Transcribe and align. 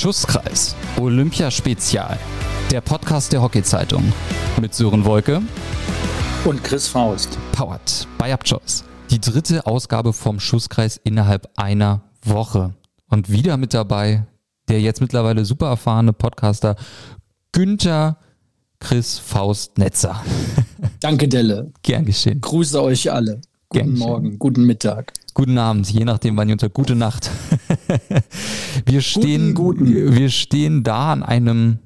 Schusskreis 0.00 0.74
Olympiaspezial. 0.98 2.18
Der 2.70 2.80
Podcast 2.80 3.34
der 3.34 3.42
Hockey-Zeitung. 3.42 4.02
Mit 4.58 4.72
Sören 4.72 5.04
Wolke 5.04 5.42
und 6.46 6.64
Chris 6.64 6.88
Faust. 6.88 7.36
Powered 7.52 8.08
by 8.16 8.32
Upchoice. 8.32 8.82
Die 9.10 9.20
dritte 9.20 9.66
Ausgabe 9.66 10.14
vom 10.14 10.40
Schusskreis 10.40 10.98
innerhalb 11.04 11.50
einer 11.56 12.00
Woche. 12.24 12.72
Und 13.10 13.30
wieder 13.30 13.58
mit 13.58 13.74
dabei 13.74 14.24
der 14.70 14.80
jetzt 14.80 15.02
mittlerweile 15.02 15.44
super 15.44 15.66
erfahrene 15.66 16.14
Podcaster 16.14 16.76
Günther 17.52 18.16
Chris 18.78 19.18
Faust 19.18 19.76
Netzer. 19.76 20.24
Danke, 21.00 21.28
Delle. 21.28 21.72
Gern 21.82 22.06
geschehen. 22.06 22.40
Grüße 22.40 22.82
euch 22.82 23.12
alle. 23.12 23.42
Guten 23.68 23.98
Morgen, 23.98 24.38
guten 24.38 24.64
Mittag. 24.64 25.12
Guten 25.34 25.58
Abend, 25.58 25.90
je 25.90 26.04
nachdem, 26.04 26.36
wann 26.36 26.48
ihr 26.48 26.54
unter 26.54 26.68
gute 26.68 26.94
Nacht. 26.94 27.30
wir 28.86 29.00
stehen, 29.00 29.54
guten, 29.54 29.84
guten. 29.84 30.16
wir 30.16 30.30
stehen 30.30 30.82
da 30.82 31.12
an 31.12 31.22
einem 31.22 31.78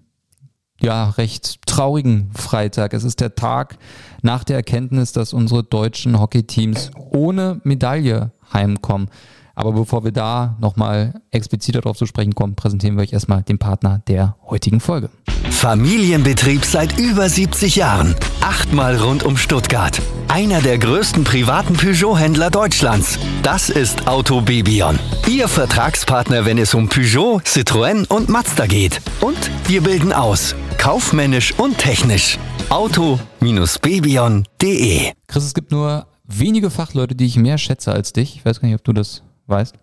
ja, 0.81 1.11
recht 1.11 1.61
traurigen 1.67 2.31
Freitag. 2.35 2.93
Es 2.95 3.05
ist 3.05 3.21
der 3.21 3.35
Tag 3.35 3.79
nach 4.23 4.45
der 4.45 4.57
Erkenntnis, 4.57 5.13
dass 5.13 5.33
unsere 5.33 5.63
deutschen 5.63 6.21
Hockeyteams 6.21 6.91
ohne 7.11 7.61
Medaille 7.65 8.33
heimkommen. 8.53 9.09
Aber 9.55 9.73
bevor 9.73 10.05
wir 10.05 10.13
da 10.13 10.57
nochmal 10.61 11.21
expliziter 11.31 11.81
darauf 11.81 11.97
zu 11.97 12.07
sprechen 12.07 12.35
kommen, 12.35 12.57
präsentieren 12.57 12.97
wir 12.97 13.03
euch 13.03 13.13
erstmal 13.13 13.43
den 13.43 13.59
Partner 13.59 14.03
der 14.09 14.37
heutigen 14.47 14.81
Folge. 14.81 15.11
Familienbetrieb 15.51 16.65
seit 16.65 16.99
über 16.99 17.29
70 17.29 17.77
Jahren. 17.77 18.17
Achtmal 18.41 18.97
rund 18.97 19.23
um 19.23 19.37
Stuttgart. 19.37 20.03
Einer 20.35 20.61
der 20.61 20.79
größten 20.79 21.23
privaten 21.23 21.75
Peugeot-Händler 21.75 22.51
Deutschlands. 22.51 23.21
Das 23.45 23.71
ist 23.71 24.09
Auto 24.09 24.41
Bebion. 24.41 24.99
Ihr 25.29 25.47
Vertragspartner, 25.47 26.45
wenn 26.45 26.59
es 26.59 26.75
um 26.75 26.89
Peugeot, 26.89 27.39
Citroën 27.45 28.09
und 28.09 28.29
Mazda 28.29 28.67
geht. 28.67 29.01
Und 29.21 29.39
wir 29.69 29.81
bilden 29.81 30.13
aus. 30.13 30.57
Kaufmännisch 30.77 31.57
und 31.57 31.79
technisch. 31.79 32.37
Auto-bebion.de 32.69 35.13
Chris, 35.29 35.45
es 35.45 35.55
gibt 35.55 35.71
nur 35.71 36.09
wenige 36.25 36.71
Fachleute, 36.71 37.15
die 37.15 37.27
ich 37.27 37.37
mehr 37.37 37.57
schätze 37.57 37.93
als 37.93 38.13
dich. 38.13 38.35
Ich 38.35 38.45
weiß 38.45 38.61
gar 38.61 38.67
nicht, 38.67 38.79
ob 38.79 38.83
du 38.83 38.93
das 38.93 39.23
weißt. 39.47 39.77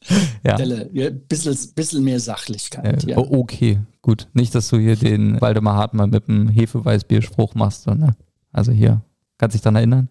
ja. 0.43 0.55
Stelle, 0.55 0.89
ja, 0.93 1.09
bisschen, 1.09 1.57
bisschen 1.75 2.03
mehr 2.03 2.19
Sachlichkeit. 2.19 3.03
Äh, 3.03 3.11
ja. 3.11 3.17
Okay, 3.17 3.79
gut. 4.01 4.27
Nicht, 4.33 4.55
dass 4.55 4.69
du 4.69 4.77
hier 4.77 4.95
den 4.95 5.39
Waldemar 5.41 5.75
Hartmann 5.75 6.09
mit 6.09 6.27
dem 6.27 6.49
Hefeweißbierspruch 6.49 7.55
machst. 7.55 7.87
Ne? 7.87 8.15
Also 8.51 8.71
hier, 8.71 9.01
kannst 9.37 9.55
dich 9.55 9.61
daran 9.61 9.75
erinnern? 9.75 10.09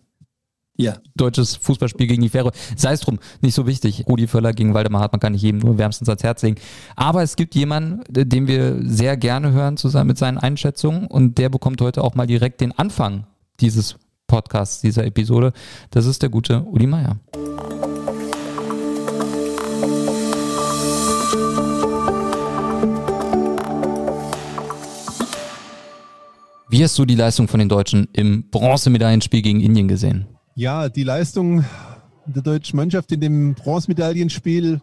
Ja. 0.80 0.94
Deutsches 1.16 1.56
Fußballspiel 1.56 2.06
gegen 2.06 2.22
die 2.22 2.28
Ferro. 2.28 2.52
Sei 2.76 2.92
es 2.92 3.00
drum, 3.00 3.18
nicht 3.40 3.54
so 3.54 3.66
wichtig. 3.66 4.04
Rudi 4.08 4.28
Völler 4.28 4.52
gegen 4.52 4.74
Waldemar 4.74 5.02
Hartmann 5.02 5.18
kann 5.18 5.34
ich 5.34 5.42
jedem 5.42 5.58
nur 5.58 5.76
wärmstens 5.76 6.08
ans 6.08 6.22
Herz 6.22 6.42
legen. 6.42 6.56
Aber 6.94 7.22
es 7.24 7.34
gibt 7.34 7.56
jemanden, 7.56 8.02
den 8.08 8.46
wir 8.46 8.76
sehr 8.82 9.16
gerne 9.16 9.50
hören 9.50 9.76
zusammen 9.76 10.08
mit 10.08 10.18
seinen 10.18 10.38
Einschätzungen 10.38 11.08
und 11.08 11.36
der 11.36 11.48
bekommt 11.48 11.80
heute 11.80 12.04
auch 12.04 12.14
mal 12.14 12.28
direkt 12.28 12.60
den 12.60 12.70
Anfang 12.78 13.26
dieses 13.60 13.96
Podcasts, 14.28 14.80
dieser 14.80 15.04
Episode. 15.04 15.52
Das 15.90 16.06
ist 16.06 16.22
der 16.22 16.28
gute 16.28 16.62
Uli 16.62 16.86
Meier. 16.86 17.18
Wie 26.78 26.84
hast 26.84 26.96
du 26.96 27.04
die 27.04 27.16
Leistung 27.16 27.48
von 27.48 27.58
den 27.58 27.68
Deutschen 27.68 28.06
im 28.12 28.50
Bronzemedaillenspiel 28.50 29.42
gegen 29.42 29.60
Indien 29.60 29.88
gesehen? 29.88 30.28
Ja, 30.54 30.88
die 30.88 31.02
Leistung 31.02 31.64
der 32.24 32.42
deutschen 32.42 32.76
Mannschaft 32.76 33.10
in 33.10 33.20
dem 33.20 33.54
Bronzemedaillenspiel 33.54 34.80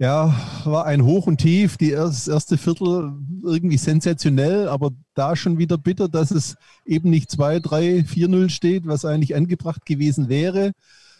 ja, 0.00 0.34
war 0.64 0.84
ein 0.84 1.04
Hoch 1.04 1.28
und 1.28 1.38
Tief. 1.38 1.76
Die 1.76 1.92
erste, 1.92 2.32
erste 2.32 2.58
Viertel 2.58 3.12
irgendwie 3.44 3.76
sensationell, 3.76 4.66
aber 4.66 4.90
da 5.14 5.36
schon 5.36 5.58
wieder 5.58 5.78
bitter, 5.78 6.08
dass 6.08 6.32
es 6.32 6.56
eben 6.84 7.10
nicht 7.10 7.30
2, 7.30 7.60
3, 7.60 7.98
4-0 8.00 8.48
steht, 8.48 8.88
was 8.88 9.04
eigentlich 9.04 9.36
angebracht 9.36 9.86
gewesen 9.86 10.28
wäre, 10.28 10.72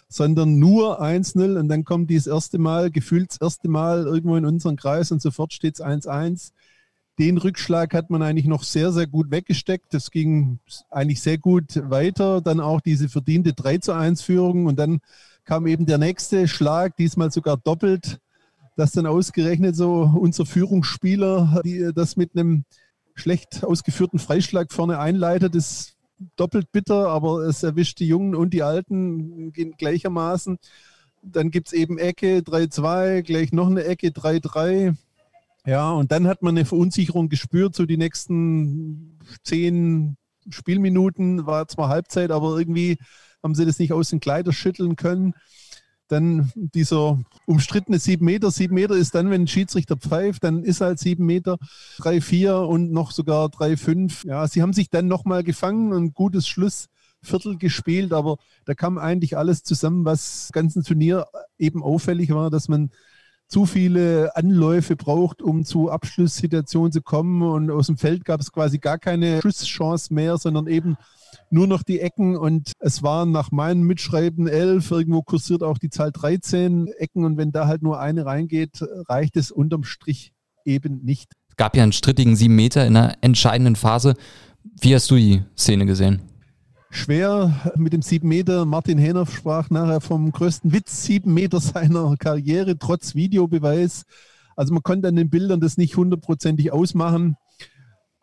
sondern 0.09 0.59
nur 0.59 1.01
1-0 1.01 1.61
und 1.61 1.69
dann 1.69 1.85
kommt 1.85 2.11
dieses 2.11 2.27
erste 2.27 2.59
Mal, 2.59 2.91
gefühlt 2.91 3.31
das 3.31 3.41
erste 3.41 3.69
Mal 3.69 4.07
irgendwo 4.07 4.35
in 4.35 4.47
unserem 4.47 4.75
Kreis 4.75 5.13
und 5.13 5.23
sofort 5.23 5.53
steht 5.53 5.77
es 5.77 5.81
1-1 5.81 6.51
den 7.19 7.39
Rückschlag 7.39 7.95
hat 7.95 8.11
man 8.11 8.23
eigentlich 8.23 8.47
noch 8.47 8.63
sehr, 8.63 8.93
sehr 8.93 9.07
gut 9.07 9.31
weggesteckt. 9.31 9.95
Das 9.95 10.11
ging 10.11 10.59
eigentlich 10.91 11.23
sehr 11.23 11.39
gut 11.39 11.81
weiter. 11.91 12.41
Dann 12.41 12.61
auch 12.61 12.81
diese 12.81 13.09
verdiente 13.09 13.53
3 13.55 13.79
zu 13.79 13.93
1 13.93 14.23
Führung 14.23 14.67
und 14.67 14.79
dann 14.79 15.01
kam 15.45 15.67
eben 15.67 15.87
der 15.87 15.99
nächste 15.99 16.49
Schlag, 16.49 16.97
diesmal 16.97 17.31
sogar 17.31 17.57
doppelt, 17.57 18.19
dass 18.77 18.93
dann 18.93 19.07
ausgerechnet 19.07 19.77
so 19.77 20.11
unser 20.19 20.45
Führungsspieler 20.45 21.63
die, 21.65 21.93
das 21.95 22.17
mit 22.17 22.37
einem 22.37 22.65
schlecht 23.15 23.65
ausgeführten 23.65 24.19
Freischlag 24.19 24.73
vorne 24.73 24.99
einleitet, 24.99 25.55
ist 25.55 25.97
doppelt 26.37 26.71
bitter, 26.73 27.09
aber 27.09 27.41
es 27.47 27.63
erwischt 27.63 28.01
die 28.01 28.09
Jungen 28.09 28.35
und 28.35 28.53
die 28.53 28.63
Alten 28.63 29.53
gleichermaßen. 29.53 30.59
Dann 31.23 31.51
gibt 31.51 31.69
es 31.69 31.73
eben 31.73 31.99
Ecke 31.99 32.39
3-2, 32.39 33.23
gleich 33.23 33.53
noch 33.53 33.69
eine 33.69 33.85
Ecke 33.85 34.09
3-3. 34.09 34.95
Ja, 35.67 35.91
und 35.93 36.13
dann 36.13 36.29
hat 36.29 36.43
man 36.43 36.57
eine 36.57 36.65
Verunsicherung 36.65 37.29
gespürt, 37.29 37.75
so 37.75 37.87
die 37.87 37.97
nächsten 37.97 39.19
zehn 39.43 40.17
Spielminuten 40.49 41.45
war 41.45 41.67
zwar 41.67 41.89
Halbzeit, 41.89 42.31
aber 42.31 42.57
irgendwie 42.57 42.99
haben 43.43 43.57
sie 43.57 43.67
das 43.67 43.81
nicht 43.81 43.93
aus 43.93 44.11
den 44.11 44.21
Kleidern 44.21 44.53
schütteln 44.53 44.95
können. 44.95 45.35
Dann 46.09 46.53
dieser 46.55 47.21
umstrittene 47.47 47.99
sieben 47.99 48.27
Meter. 48.27 48.53
Sieben 48.53 48.77
Meter 48.77 48.95
ist 48.95 49.17
dann, 49.17 49.29
wenn 49.31 49.43
ein 49.43 49.49
Schiedsrichter 49.49 49.97
pfeift, 49.97 50.45
dann 50.45 50.63
ist 50.63 50.81
halt 50.81 51.01
sieben 51.01 51.27
Meter, 51.27 51.59
drei, 51.99 52.21
vier 52.21 52.59
und 52.59 52.93
noch 52.93 53.11
sogar 53.11 53.49
drei, 53.49 53.77
fünf. 53.77 54.25
Ja, 54.25 54.47
sie 54.47 54.63
haben 54.63 54.73
sich 54.73 54.89
dann 54.89 55.09
nochmal 55.09 55.43
gefangen, 55.43 55.93
ein 55.93 56.15
gutes 56.15 56.47
Schlussviertel 56.47 57.59
gespielt, 57.59 58.13
aber 58.13 58.37
da 58.67 58.75
kam 58.75 58.99
eigentlich 58.99 59.37
alles 59.37 59.65
zusammen, 59.65 60.05
was 60.05 60.51
ganzen 60.53 60.85
Turnier 60.85 61.27
eben 61.59 61.83
auffällig 61.83 62.31
war, 62.31 62.51
dass 62.51 62.69
man 62.69 62.91
zu 63.49 63.67
viele 63.67 64.35
Anläufe 64.35 64.97
braucht, 64.97 65.41
um 65.41 65.65
zu 65.65 65.91
Abschlusssituationen 65.91 66.93
zu 66.93 67.03
kommen. 67.03 67.43
Und 67.43 67.71
aus 67.71 67.87
dem 67.87 67.97
Feld 67.97 68.25
gab 68.25 68.41
es 68.41 68.53
quasi 68.53 68.79
gar 68.79 68.99
keine 68.99 69.41
Schusschance 69.41 70.13
mehr, 70.13 70.37
sondern 70.37 70.67
eben 70.67 70.97
nur 71.51 71.67
noch 71.67 71.83
die 71.83 72.01
Ecken. 72.01 72.37
Und 72.37 72.73
es 72.81 73.03
waren 73.03 73.31
nach 73.31 73.53
meinem 73.53 73.83
Mitschreiben 73.83 74.49
elf, 74.49 74.91
irgendwo 74.91 75.23
kursiert 75.23 75.63
auch 75.63 75.79
die 75.79 75.91
Zahl 75.91 76.13
13 76.13 76.89
Ecken. 76.99 77.25
Und 77.25 77.37
wenn 77.37 77.53
da 77.53 77.67
halt 77.67 77.83
nur 77.83 78.01
eine 78.01 78.27
reingeht, 78.27 78.83
reicht 79.09 79.37
es 79.37 79.51
unterm 79.51 79.85
Strich 79.85 80.33
eben 80.65 81.05
nicht. 81.05 81.33
Es 81.49 81.57
gab 81.57 81.77
ja 81.77 81.83
einen 81.83 81.93
strittigen 81.93 82.37
sieben 82.37 82.57
Meter 82.57 82.87
in 82.87 82.97
einer 82.97 83.17
entscheidenden 83.21 83.77
Phase. 83.77 84.15
Wie 84.81 84.95
hast 84.95 85.11
du 85.11 85.17
die 85.17 85.43
Szene 85.57 85.87
gesehen? 85.87 86.21
Schwer 86.91 87.73
mit 87.77 87.93
dem 87.93 88.03
7 88.03 88.27
Meter. 88.27 88.65
Martin 88.65 88.99
Hähner 88.99 89.27
sprach 89.27 89.71
nachher 89.71 90.01
vom 90.01 90.31
größten 90.33 90.73
Witz 90.73 91.05
7 91.05 91.33
Meter 91.33 91.61
seiner 91.61 92.17
Karriere, 92.17 92.79
trotz 92.79 93.15
Videobeweis. 93.15 94.05
Also 94.57 94.73
man 94.73 94.83
konnte 94.83 95.09
an 95.09 95.17
den 95.17 95.31
Bildern 95.31 95.61
das 95.61 95.77
nicht 95.77 95.97
hundertprozentig 95.97 96.73
ausmachen. 96.73 97.37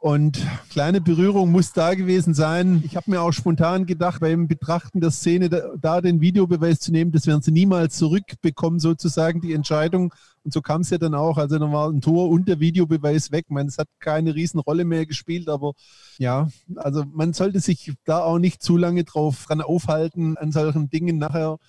Und 0.03 0.45
kleine 0.69 0.99
Berührung 0.99 1.49
muss 1.49 1.71
da 1.71 1.93
gewesen 1.93 2.33
sein. 2.33 2.83
Ich 2.85 2.97
habe 2.97 3.09
mir 3.09 3.21
auch 3.21 3.31
spontan 3.31 3.85
gedacht, 3.85 4.19
beim 4.19 4.49
Betrachten 4.49 4.99
der 4.99 5.11
Szene 5.11 5.47
da, 5.79 6.01
den 6.01 6.19
Videobeweis 6.19 6.81
zu 6.81 6.91
nehmen, 6.91 7.13
das 7.13 7.25
werden 7.25 7.41
sie 7.41 7.53
niemals 7.53 7.95
zurückbekommen, 7.99 8.81
sozusagen 8.81 9.39
die 9.39 9.53
Entscheidung. 9.53 10.13
Und 10.43 10.51
so 10.51 10.61
kam 10.61 10.81
es 10.81 10.89
ja 10.89 10.97
dann 10.97 11.15
auch. 11.15 11.37
Also 11.37 11.57
dann 11.57 11.71
war 11.71 11.89
ein 11.89 12.01
Tor 12.01 12.27
und 12.27 12.49
der 12.49 12.59
Videobeweis 12.59 13.31
weg. 13.31 13.45
Ich 13.47 13.53
meine, 13.53 13.69
es 13.69 13.77
hat 13.77 13.87
keine 14.01 14.35
Riesenrolle 14.35 14.83
mehr 14.83 15.05
gespielt, 15.05 15.47
aber 15.47 15.71
ja, 16.17 16.49
also 16.75 17.05
man 17.13 17.31
sollte 17.31 17.61
sich 17.61 17.93
da 18.03 18.23
auch 18.23 18.39
nicht 18.39 18.61
zu 18.61 18.75
lange 18.75 19.05
drauf 19.05 19.45
dran 19.47 19.61
aufhalten 19.61 20.35
an 20.35 20.51
solchen 20.51 20.89
Dingen. 20.89 21.17
Nachher 21.17 21.59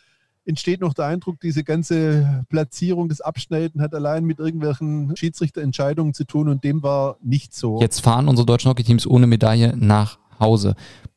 entsteht 0.45 0.81
noch 0.81 0.95
der 0.95 1.07
Eindruck, 1.07 1.41
diese 1.41 1.65
ganze 1.65 2.45
Platzierung, 2.49 3.09
das 3.09 3.21
Abschneiden 3.21 3.81
hat 3.81 3.95
allein 3.95 4.25
mit 4.25 4.39
irgendwelchen 4.39 5.17
Schiedsrichterentscheidungen 5.17 6.15
zu 6.15 6.25
tun 6.25 6.49
und 6.49 6.65
dem 6.65 6.83
war 6.83 7.17
nicht 7.23 7.55
so. 7.55 7.81
Jetzt 7.81 8.01
fahren 8.01 8.29
unsere 8.29 8.47
deutschen 8.47 8.71
Hockeyteams 8.71 9.07
ohne 9.07 9.27
Medaille 9.27 9.75
nach 9.77 10.19
Hause. 10.39 10.75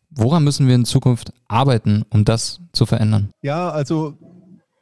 Woran 0.10 0.44
müssen 0.44 0.68
wir 0.68 0.76
in 0.76 0.86
Zukunft 0.86 1.34
arbeiten, 1.48 2.04
um 2.10 2.26
das 2.26 2.60
zu 2.72 2.86
verändern? 2.86 3.30
Ja, 3.42 3.70
also 3.70 4.18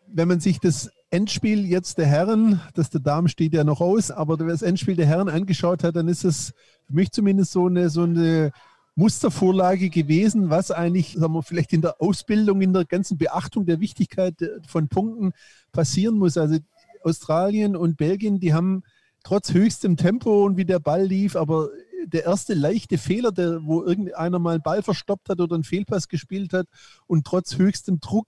wenn 0.08 0.28
man 0.28 0.40
sich 0.40 0.60
das 0.60 0.90
Endspiel 1.10 1.66
jetzt 1.66 1.98
der 1.98 2.06
Herren, 2.06 2.62
das 2.74 2.90
der 2.90 3.02
Damen 3.02 3.28
steht 3.28 3.54
ja 3.54 3.64
noch 3.64 3.82
aus, 3.82 4.12
aber 4.12 4.38
das 4.38 4.62
Endspiel 4.62 4.96
der 4.96 5.06
Herren 5.06 5.30
angeschaut 5.30 5.84
hat, 5.84 5.96
dann 5.96 6.08
ist 6.08 6.24
es 6.24 6.54
für 6.86 6.94
mich 6.94 7.12
zumindest 7.12 7.52
so 7.52 7.68
eine, 7.68 7.90
so 7.90 8.04
eine 8.04 8.52
Mustervorlage 8.96 9.90
gewesen, 9.90 10.50
was 10.50 10.72
eigentlich, 10.72 11.14
sagen 11.14 11.34
wir, 11.34 11.44
vielleicht 11.44 11.74
in 11.74 11.82
der 11.82 12.02
Ausbildung, 12.02 12.62
in 12.62 12.74
der 12.74 12.86
ganzen 12.86 13.18
Beachtung 13.18 13.66
der 13.66 13.82
Wichtigkeit 13.82 14.36
von 14.68 14.88
Punkten 14.88 15.34
passieren 15.72 16.18
muss. 16.18 16.38
Also 16.38 16.58
Australien 17.04 17.76
und 17.76 17.98
Belgien, 17.98 18.40
die 18.40 18.54
haben 18.54 18.84
trotz 19.24 19.54
höchstem 19.54 19.98
Tempo 19.98 20.46
und 20.46 20.56
wie 20.56 20.66
der 20.66 20.80
Ball 20.80 21.04
lief, 21.04 21.36
aber 21.36 21.70
der 22.06 22.26
erste 22.26 22.54
leichte 22.54 22.98
Fehler, 22.98 23.32
der, 23.32 23.66
wo 23.66 23.84
irgendeiner 23.84 24.40
mal 24.40 24.54
einen 24.56 24.64
Ball 24.64 24.84
verstoppt 24.84 25.30
hat 25.30 25.42
oder 25.42 25.56
einen 25.56 25.64
Fehlpass 25.64 26.08
gespielt 26.08 26.54
hat 26.54 26.68
und 27.08 27.26
trotz 27.26 27.58
höchstem 27.58 28.00
Druck 28.00 28.28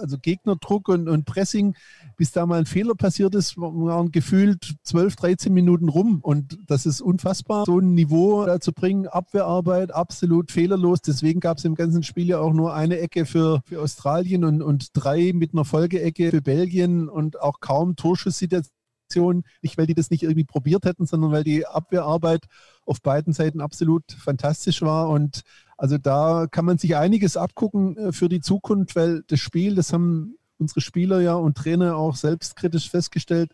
also 0.00 0.16
Gegnerdruck 0.18 0.88
und, 0.88 1.08
und 1.08 1.24
Pressing, 1.24 1.74
bis 2.16 2.32
da 2.32 2.46
mal 2.46 2.58
ein 2.58 2.66
Fehler 2.66 2.94
passiert 2.94 3.34
ist, 3.34 3.56
waren 3.56 4.10
gefühlt 4.10 4.74
12, 4.84 5.16
13 5.16 5.52
Minuten 5.52 5.88
rum. 5.88 6.20
Und 6.22 6.58
das 6.66 6.86
ist 6.86 7.00
unfassbar, 7.00 7.66
so 7.66 7.78
ein 7.78 7.94
Niveau 7.94 8.44
da 8.46 8.60
zu 8.60 8.72
bringen. 8.72 9.06
Abwehrarbeit 9.06 9.92
absolut 9.92 10.50
fehlerlos. 10.50 11.00
Deswegen 11.00 11.40
gab 11.40 11.58
es 11.58 11.64
im 11.64 11.74
ganzen 11.74 12.02
Spiel 12.02 12.26
ja 12.26 12.38
auch 12.38 12.52
nur 12.52 12.74
eine 12.74 12.98
Ecke 12.98 13.26
für, 13.26 13.60
für 13.64 13.80
Australien 13.80 14.44
und, 14.44 14.62
und 14.62 14.88
drei 14.94 15.32
mit 15.34 15.52
einer 15.52 15.64
Folgeecke 15.64 16.30
für 16.30 16.42
Belgien 16.42 17.08
und 17.08 17.40
auch 17.40 17.60
kaum 17.60 17.96
Torschusssituationen. 17.96 19.44
Nicht, 19.62 19.78
weil 19.78 19.86
die 19.86 19.94
das 19.94 20.10
nicht 20.10 20.22
irgendwie 20.22 20.44
probiert 20.44 20.84
hätten, 20.84 21.06
sondern 21.06 21.32
weil 21.32 21.44
die 21.44 21.66
Abwehrarbeit 21.66 22.44
auf 22.86 23.00
beiden 23.02 23.32
Seiten 23.32 23.60
absolut 23.60 24.04
fantastisch 24.12 24.82
war. 24.82 25.08
Und 25.08 25.42
also 25.80 25.96
da 25.96 26.46
kann 26.50 26.66
man 26.66 26.76
sich 26.76 26.94
einiges 26.94 27.38
abgucken 27.38 27.96
äh, 27.96 28.12
für 28.12 28.28
die 28.28 28.42
Zukunft, 28.42 28.96
weil 28.96 29.22
das 29.28 29.40
Spiel, 29.40 29.74
das 29.74 29.94
haben 29.94 30.34
unsere 30.58 30.82
Spieler 30.82 31.22
ja 31.22 31.34
und 31.34 31.56
Trainer 31.56 31.96
auch 31.96 32.16
selbstkritisch 32.16 32.90
festgestellt, 32.90 33.50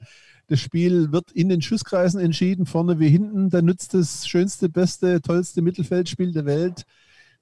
das 0.48 0.58
Spiel 0.58 1.12
wird 1.12 1.30
in 1.30 1.48
den 1.48 1.62
Schusskreisen 1.62 2.20
entschieden, 2.20 2.66
vorne 2.66 2.98
wie 2.98 3.08
hinten. 3.08 3.48
Da 3.48 3.62
nützt 3.62 3.94
das 3.94 4.26
schönste, 4.26 4.68
beste, 4.68 5.22
tollste 5.22 5.62
Mittelfeldspiel 5.62 6.32
der 6.32 6.46
Welt 6.46 6.84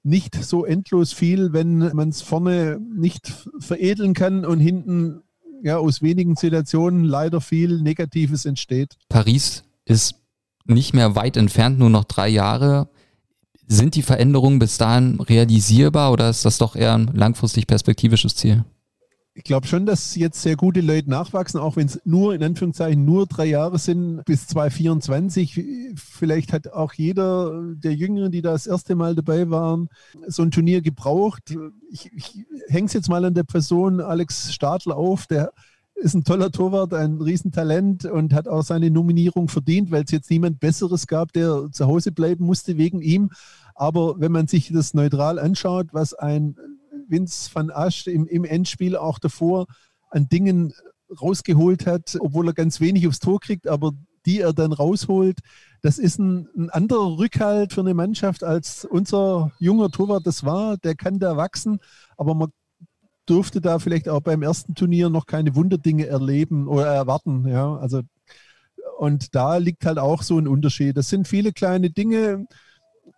nicht 0.03 0.35
so 0.35 0.65
endlos 0.65 1.13
viel, 1.13 1.51
wenn 1.51 1.79
man 1.95 2.09
es 2.09 2.21
vorne 2.21 2.79
nicht 2.79 3.33
veredeln 3.57 4.13
kann 4.13 4.45
und 4.45 4.59
hinten 4.59 5.23
ja 5.63 5.77
aus 5.77 6.03
wenigen 6.03 6.35
Situationen 6.35 7.05
leider 7.05 7.41
viel 7.41 7.81
Negatives 7.81 8.45
entsteht. 8.45 8.97
Paris 9.09 9.63
ist 9.85 10.21
nicht 10.65 10.93
mehr 10.93 11.15
weit 11.15 11.37
entfernt, 11.37 11.79
nur 11.79 11.89
noch 11.89 12.03
drei 12.03 12.29
Jahre. 12.29 12.87
Sind 13.67 13.95
die 13.95 14.01
Veränderungen 14.01 14.59
bis 14.59 14.77
dahin 14.77 15.19
realisierbar 15.19 16.11
oder 16.11 16.29
ist 16.29 16.45
das 16.45 16.57
doch 16.57 16.75
eher 16.75 16.93
ein 16.93 17.11
langfristig 17.13 17.67
perspektivisches 17.67 18.35
Ziel? 18.35 18.63
ich 19.37 19.43
glaube 19.43 19.67
schon, 19.67 19.85
dass 19.85 20.15
jetzt 20.15 20.41
sehr 20.41 20.55
gute 20.55 20.79
Leute 20.79 21.09
nachwachsen, 21.09 21.59
auch 21.59 21.75
wenn 21.75 21.87
es 21.87 21.99
nur 22.05 22.33
in 22.33 22.41
Anführungszeichen 22.41 23.03
nur 23.03 23.27
drei 23.27 23.45
Jahre 23.45 23.77
sind 23.77 24.23
bis 24.23 24.47
2024. 24.47 25.61
Vielleicht 25.97 26.53
hat 26.53 26.69
auch 26.69 26.93
jeder 26.93 27.61
der 27.75 27.93
Jüngeren, 27.93 28.31
die 28.31 28.41
da 28.41 28.53
das 28.53 28.65
erste 28.65 28.95
Mal 28.95 29.13
dabei 29.13 29.49
waren, 29.49 29.89
so 30.25 30.41
ein 30.41 30.51
Turnier 30.51 30.81
gebraucht. 30.81 31.53
Ich, 31.91 32.09
ich 32.13 32.45
hänge 32.69 32.85
es 32.85 32.93
jetzt 32.93 33.09
mal 33.09 33.25
an 33.25 33.33
der 33.33 33.43
Person 33.43 33.99
Alex 33.99 34.53
Stadler 34.53 34.95
auf, 34.95 35.27
der 35.27 35.51
ist 35.95 36.13
ein 36.13 36.23
toller 36.23 36.51
Torwart, 36.51 36.93
ein 36.93 37.21
Riesentalent 37.21 38.05
und 38.05 38.33
hat 38.33 38.47
auch 38.47 38.63
seine 38.63 38.91
Nominierung 38.91 39.47
verdient, 39.47 39.91
weil 39.91 40.03
es 40.03 40.11
jetzt 40.11 40.29
niemand 40.29 40.59
Besseres 40.59 41.07
gab, 41.07 41.31
der 41.33 41.69
zu 41.71 41.87
Hause 41.87 42.11
bleiben 42.11 42.45
musste 42.45 42.77
wegen 42.77 43.01
ihm. 43.01 43.31
Aber 43.73 44.19
wenn 44.19 44.31
man 44.31 44.47
sich 44.47 44.71
das 44.71 44.93
neutral 44.93 45.39
anschaut, 45.39 45.87
was 45.93 46.13
ein 46.13 46.57
Vince 47.07 47.49
van 47.53 47.71
Asch 47.71 48.07
im, 48.07 48.27
im 48.27 48.43
Endspiel 48.43 48.95
auch 48.95 49.19
davor 49.19 49.67
an 50.09 50.27
Dingen 50.27 50.73
rausgeholt 51.21 51.85
hat, 51.85 52.17
obwohl 52.19 52.49
er 52.49 52.53
ganz 52.53 52.81
wenig 52.81 53.07
aufs 53.07 53.19
Tor 53.19 53.39
kriegt, 53.39 53.67
aber 53.67 53.91
die 54.25 54.41
er 54.41 54.53
dann 54.53 54.73
rausholt, 54.73 55.39
das 55.81 55.99
ist 55.99 56.19
ein, 56.19 56.47
ein, 56.57 56.69
anderer 56.71 57.17
Rückhalt 57.17 57.73
für 57.73 57.81
eine 57.81 57.93
Mannschaft, 57.93 58.43
als 58.43 58.85
unser 58.85 59.51
junger 59.59 59.91
Torwart 59.91 60.25
das 60.25 60.43
war. 60.43 60.77
Der 60.77 60.95
kann 60.95 61.19
da 61.19 61.37
wachsen, 61.37 61.79
aber 62.17 62.33
man 62.33 62.49
durfte 63.25 63.61
da 63.61 63.79
vielleicht 63.79 64.09
auch 64.09 64.21
beim 64.21 64.41
ersten 64.41 64.75
Turnier 64.75 65.09
noch 65.09 65.25
keine 65.25 65.55
Wunderdinge 65.55 66.07
erleben 66.07 66.67
oder 66.67 66.87
erwarten. 66.87 67.47
Ja, 67.47 67.75
also 67.77 68.01
und 68.97 69.35
da 69.35 69.57
liegt 69.57 69.85
halt 69.85 69.99
auch 69.99 70.21
so 70.21 70.37
ein 70.37 70.47
Unterschied. 70.47 70.95
Das 70.95 71.09
sind 71.09 71.27
viele 71.27 71.51
kleine 71.51 71.89
Dinge, 71.89 72.45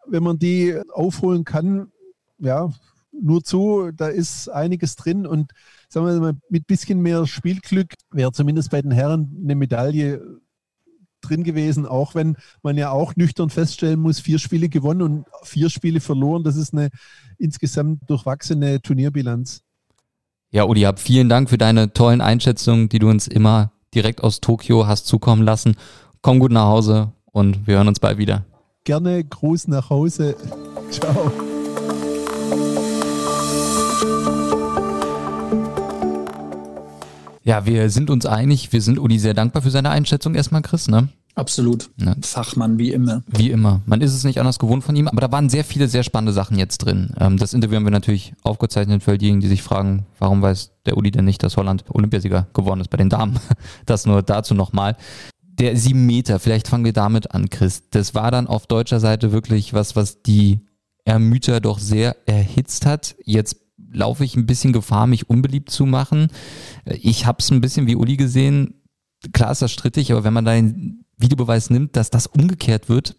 wenn 0.08 0.24
man 0.24 0.40
die 0.40 0.80
aufholen 0.94 1.44
kann, 1.44 1.92
ja, 2.40 2.72
nur 3.20 3.44
zu, 3.44 3.92
da 3.96 4.08
ist 4.08 4.50
einiges 4.50 4.96
drin 4.96 5.26
und 5.26 5.52
sagen 5.90 6.06
wir 6.06 6.20
mal, 6.20 6.38
mit 6.50 6.68
bisschen 6.68 7.02
mehr 7.02 7.26
Spielglück 7.26 7.94
wäre 8.12 8.32
zumindest 8.32 8.72
bei 8.72 8.82
den 8.82 8.92
Herren 8.92 9.40
eine 9.44 9.56
Medaille 9.56 10.40
drin 11.22 11.44
gewesen, 11.44 11.86
auch 11.86 12.16
wenn 12.16 12.38
man 12.62 12.78
ja 12.78 12.92
auch 12.92 13.16
nüchtern 13.16 13.50
feststellen 13.50 14.00
muss, 14.00 14.20
vier 14.20 14.40
Spiele 14.40 14.70
gewonnen 14.70 15.02
und 15.02 15.26
vier 15.44 15.70
Spiele 15.70 16.00
verloren. 16.00 16.44
Das 16.44 16.56
ist 16.56 16.74
eine 16.74 16.90
insgesamt 17.38 18.10
durchwachsene 18.10 18.82
Turnierbilanz. 18.82 19.64
Ja, 20.50 20.64
Uli, 20.64 20.82
hab 20.82 20.98
vielen 21.00 21.28
Dank 21.28 21.50
für 21.50 21.58
deine 21.58 21.92
tollen 21.92 22.22
Einschätzungen, 22.22 22.88
die 22.88 23.00
du 23.00 23.10
uns 23.10 23.28
immer 23.28 23.72
direkt 23.94 24.24
aus 24.24 24.40
Tokio 24.40 24.88
hast 24.88 25.06
zukommen 25.06 25.44
lassen. 25.44 25.76
Komm 26.22 26.40
gut 26.40 26.54
nach 26.54 26.68
Hause 26.68 27.12
und 27.34 27.68
wir 27.68 27.76
hören 27.76 27.90
uns 27.90 28.00
bald 28.00 28.18
wieder. 28.18 28.46
Gerne 28.86 29.26
Gruß 29.26 29.68
nach 29.68 29.90
Hause. 29.90 30.38
Ciao. 30.90 31.32
Ja, 37.44 37.66
wir 37.66 37.90
sind 37.90 38.10
uns 38.10 38.26
einig. 38.26 38.72
Wir 38.72 38.82
sind 38.82 39.00
Uli 39.00 39.20
sehr 39.20 39.34
dankbar 39.34 39.62
für 39.62 39.70
seine 39.70 39.90
Einschätzung 39.90 40.34
erstmal, 40.34 40.62
Chris, 40.62 40.88
ne? 40.88 41.10
Absolut. 41.38 41.92
Ja. 41.98 42.16
Fachmann 42.24 42.80
wie 42.80 42.92
immer. 42.92 43.22
Wie 43.28 43.52
immer. 43.52 43.82
Man 43.86 44.02
ist 44.02 44.16
es 44.16 44.24
nicht 44.24 44.40
anders 44.40 44.58
gewohnt 44.58 44.84
von 44.84 44.96
ihm, 44.96 45.08
aber 45.08 45.22
da 45.22 45.32
waren 45.32 45.50
sehr 45.50 45.64
viele 45.64 45.88
sehr 45.88 46.02
spannende 46.02 46.34
Sachen 46.34 46.58
jetzt 46.58 46.80
drin. 46.80 47.14
Ähm, 47.20 47.38
das 47.38 47.54
Interview 47.54 47.76
haben 47.76 47.84
wir 47.84 47.92
natürlich 47.92 48.34
aufgezeichnet 48.42 49.04
für 49.04 49.20
diejenigen, 49.20 49.42
die 49.42 49.48
sich 49.48 49.62
fragen, 49.62 50.08
warum 50.18 50.42
weiß 50.42 50.72
der 50.88 50.98
Uli 50.98 51.12
denn 51.12 51.26
nicht, 51.26 51.44
dass 51.44 51.56
Holland 51.56 51.86
Olympiasieger 51.90 52.48
geworden 52.54 52.82
ist 52.82 52.90
bei 52.90 52.98
den 52.98 53.10
Damen. 53.10 53.40
Das 53.86 54.08
nur 54.08 54.24
dazu 54.24 54.56
nochmal. 54.56 54.98
Der 55.44 55.78
sieben 55.78 56.08
Meter, 56.08 56.40
vielleicht 56.40 56.68
fangen 56.68 56.86
wir 56.86 56.94
damit 56.94 57.32
an, 57.32 57.50
Chris. 57.50 57.84
Das 57.92 58.16
war 58.16 58.32
dann 58.32 58.48
auf 58.48 58.66
deutscher 58.66 59.00
Seite 59.00 59.32
wirklich 59.32 59.74
was, 59.74 59.96
was 59.96 60.24
die 60.24 60.62
Ermüter 61.06 61.62
doch 61.62 61.78
sehr 61.78 62.18
erhitzt 62.26 62.86
hat. 62.86 63.16
Jetzt 63.24 63.58
laufe 63.92 64.26
ich 64.26 64.36
ein 64.36 64.48
bisschen 64.48 64.74
Gefahr, 64.74 65.06
mich 65.06 65.30
unbeliebt 65.30 65.70
zu 65.70 65.86
machen. 65.86 66.30
Ich 66.86 67.28
habe 67.28 67.38
es 67.40 67.52
ein 67.52 67.62
bisschen 67.62 67.86
wie 67.86 67.96
Uli 67.96 68.18
gesehen. 68.18 68.82
Klar 69.34 69.52
ist 69.52 69.62
das 69.62 69.72
strittig, 69.72 70.12
aber 70.12 70.24
wenn 70.24 70.34
man 70.34 70.46
da 70.46 70.54
den 70.54 70.97
Videobeweis 71.18 71.70
nimmt, 71.70 71.96
dass 71.96 72.10
das 72.10 72.28
umgekehrt 72.28 72.90
wird, 72.90 73.16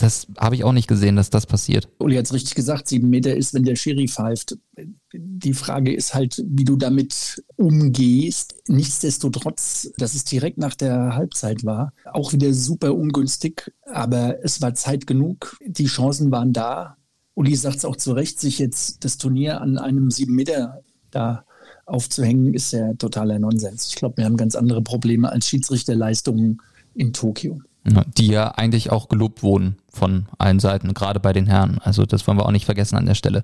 das 0.00 0.28
habe 0.38 0.54
ich 0.54 0.64
auch 0.64 0.72
nicht 0.72 0.88
gesehen, 0.88 1.16
dass 1.16 1.30
das 1.30 1.46
passiert. 1.46 1.88
Uli 1.98 2.16
hat 2.16 2.26
es 2.26 2.32
richtig 2.32 2.54
gesagt, 2.54 2.88
sieben 2.88 3.10
Meter 3.10 3.34
ist, 3.34 3.54
wenn 3.54 3.64
der 3.64 3.76
Schiri 3.76 4.06
pfeift. 4.08 4.56
Die 5.12 5.54
Frage 5.54 5.92
ist 5.92 6.14
halt, 6.14 6.42
wie 6.46 6.64
du 6.64 6.76
damit 6.76 7.42
umgehst. 7.56 8.54
Nichtsdestotrotz, 8.68 9.90
dass 9.98 10.14
es 10.14 10.24
direkt 10.24 10.58
nach 10.58 10.74
der 10.74 11.16
Halbzeit 11.16 11.64
war, 11.64 11.92
auch 12.12 12.32
wieder 12.32 12.52
super 12.54 12.94
ungünstig, 12.94 13.72
aber 13.86 14.36
es 14.44 14.62
war 14.62 14.74
Zeit 14.74 15.06
genug. 15.06 15.56
Die 15.66 15.86
Chancen 15.86 16.30
waren 16.30 16.52
da. 16.52 16.96
Uli 17.34 17.54
sagt 17.54 17.78
es 17.78 17.84
auch 17.84 17.96
zu 17.96 18.12
Recht, 18.12 18.40
sich 18.40 18.58
jetzt 18.58 19.04
das 19.04 19.18
Turnier 19.18 19.60
an 19.60 19.78
einem 19.78 20.10
sieben 20.10 20.34
Meter 20.34 20.82
da 21.10 21.44
aufzuhängen, 21.86 22.54
ist 22.54 22.72
ja 22.72 22.92
totaler 22.94 23.38
Nonsens. 23.38 23.88
Ich 23.88 23.96
glaube, 23.96 24.18
wir 24.18 24.24
haben 24.24 24.36
ganz 24.36 24.54
andere 24.54 24.82
Probleme 24.82 25.30
als 25.32 25.48
Schiedsrichterleistungen 25.48 26.60
in 26.98 27.12
Tokio. 27.12 27.60
Die 28.18 28.26
ja 28.26 28.50
eigentlich 28.50 28.90
auch 28.90 29.08
gelobt 29.08 29.42
wurden 29.42 29.76
von 29.90 30.26
allen 30.36 30.60
Seiten, 30.60 30.92
gerade 30.92 31.20
bei 31.20 31.32
den 31.32 31.46
Herren. 31.46 31.78
Also 31.82 32.04
das 32.04 32.26
wollen 32.26 32.36
wir 32.36 32.44
auch 32.44 32.50
nicht 32.50 32.66
vergessen 32.66 32.96
an 32.96 33.06
der 33.06 33.14
Stelle. 33.14 33.42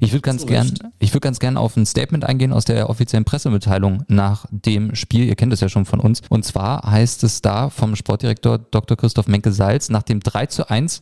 Ich 0.00 0.12
würde 0.12 0.20
ganz 0.20 0.44
gern, 0.44 0.74
ich 0.98 1.12
würde 1.14 1.20
ganz 1.20 1.38
gern 1.38 1.56
auf 1.56 1.78
ein 1.78 1.86
Statement 1.86 2.24
eingehen 2.24 2.52
aus 2.52 2.66
der 2.66 2.90
offiziellen 2.90 3.24
Pressemitteilung 3.24 4.04
nach 4.08 4.44
dem 4.50 4.94
Spiel. 4.94 5.24
Ihr 5.24 5.34
kennt 5.34 5.54
es 5.54 5.60
ja 5.60 5.70
schon 5.70 5.86
von 5.86 6.00
uns. 6.00 6.20
Und 6.28 6.44
zwar 6.44 6.82
heißt 6.82 7.24
es 7.24 7.40
da 7.40 7.70
vom 7.70 7.96
Sportdirektor 7.96 8.58
Dr. 8.58 8.98
Christoph 8.98 9.28
Menke-Salz 9.28 9.88
nach 9.88 10.02
dem 10.02 10.20
3 10.20 10.46
zu 10.46 10.68
1 10.68 11.00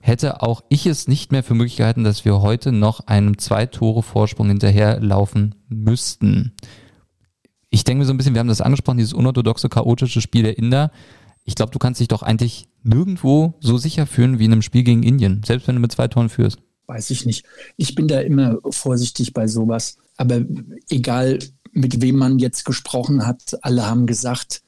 hätte 0.00 0.40
auch 0.40 0.62
ich 0.68 0.86
es 0.86 1.08
nicht 1.08 1.32
mehr 1.32 1.42
für 1.42 1.54
möglich 1.54 1.78
gehalten, 1.78 2.04
dass 2.04 2.24
wir 2.24 2.40
heute 2.40 2.70
noch 2.70 3.08
einem 3.08 3.38
zwei 3.38 3.66
Tore 3.66 4.04
Vorsprung 4.04 4.46
hinterherlaufen 4.46 5.56
müssten. 5.68 6.52
Ich 7.70 7.82
denke 7.82 8.00
mir 8.00 8.04
so 8.06 8.12
ein 8.12 8.16
bisschen, 8.16 8.34
wir 8.34 8.38
haben 8.38 8.46
das 8.46 8.60
angesprochen, 8.60 8.98
dieses 8.98 9.12
unorthodoxe, 9.12 9.68
chaotische 9.68 10.20
Spiel 10.20 10.44
der 10.44 10.58
Inder. 10.58 10.92
Ich 11.46 11.54
glaube, 11.54 11.72
du 11.72 11.78
kannst 11.78 12.00
dich 12.00 12.08
doch 12.08 12.22
eigentlich 12.22 12.68
nirgendwo 12.82 13.54
so 13.60 13.78
sicher 13.78 14.06
fühlen 14.06 14.38
wie 14.38 14.44
in 14.44 14.52
einem 14.52 14.62
Spiel 14.62 14.82
gegen 14.82 15.02
Indien, 15.02 15.42
selbst 15.44 15.66
wenn 15.66 15.76
du 15.76 15.80
mit 15.80 15.92
zwei 15.92 16.08
Toren 16.08 16.28
führst. 16.28 16.58
Weiß 16.86 17.10
ich 17.10 17.24
nicht. 17.24 17.46
Ich 17.76 17.94
bin 17.94 18.08
da 18.08 18.20
immer 18.20 18.58
vorsichtig 18.70 19.32
bei 19.32 19.46
sowas. 19.46 19.96
Aber 20.16 20.42
egal, 20.90 21.38
mit 21.72 22.02
wem 22.02 22.16
man 22.16 22.38
jetzt 22.38 22.64
gesprochen 22.64 23.26
hat, 23.26 23.56
alle 23.62 23.86
haben 23.86 24.06
gesagt, 24.06 24.62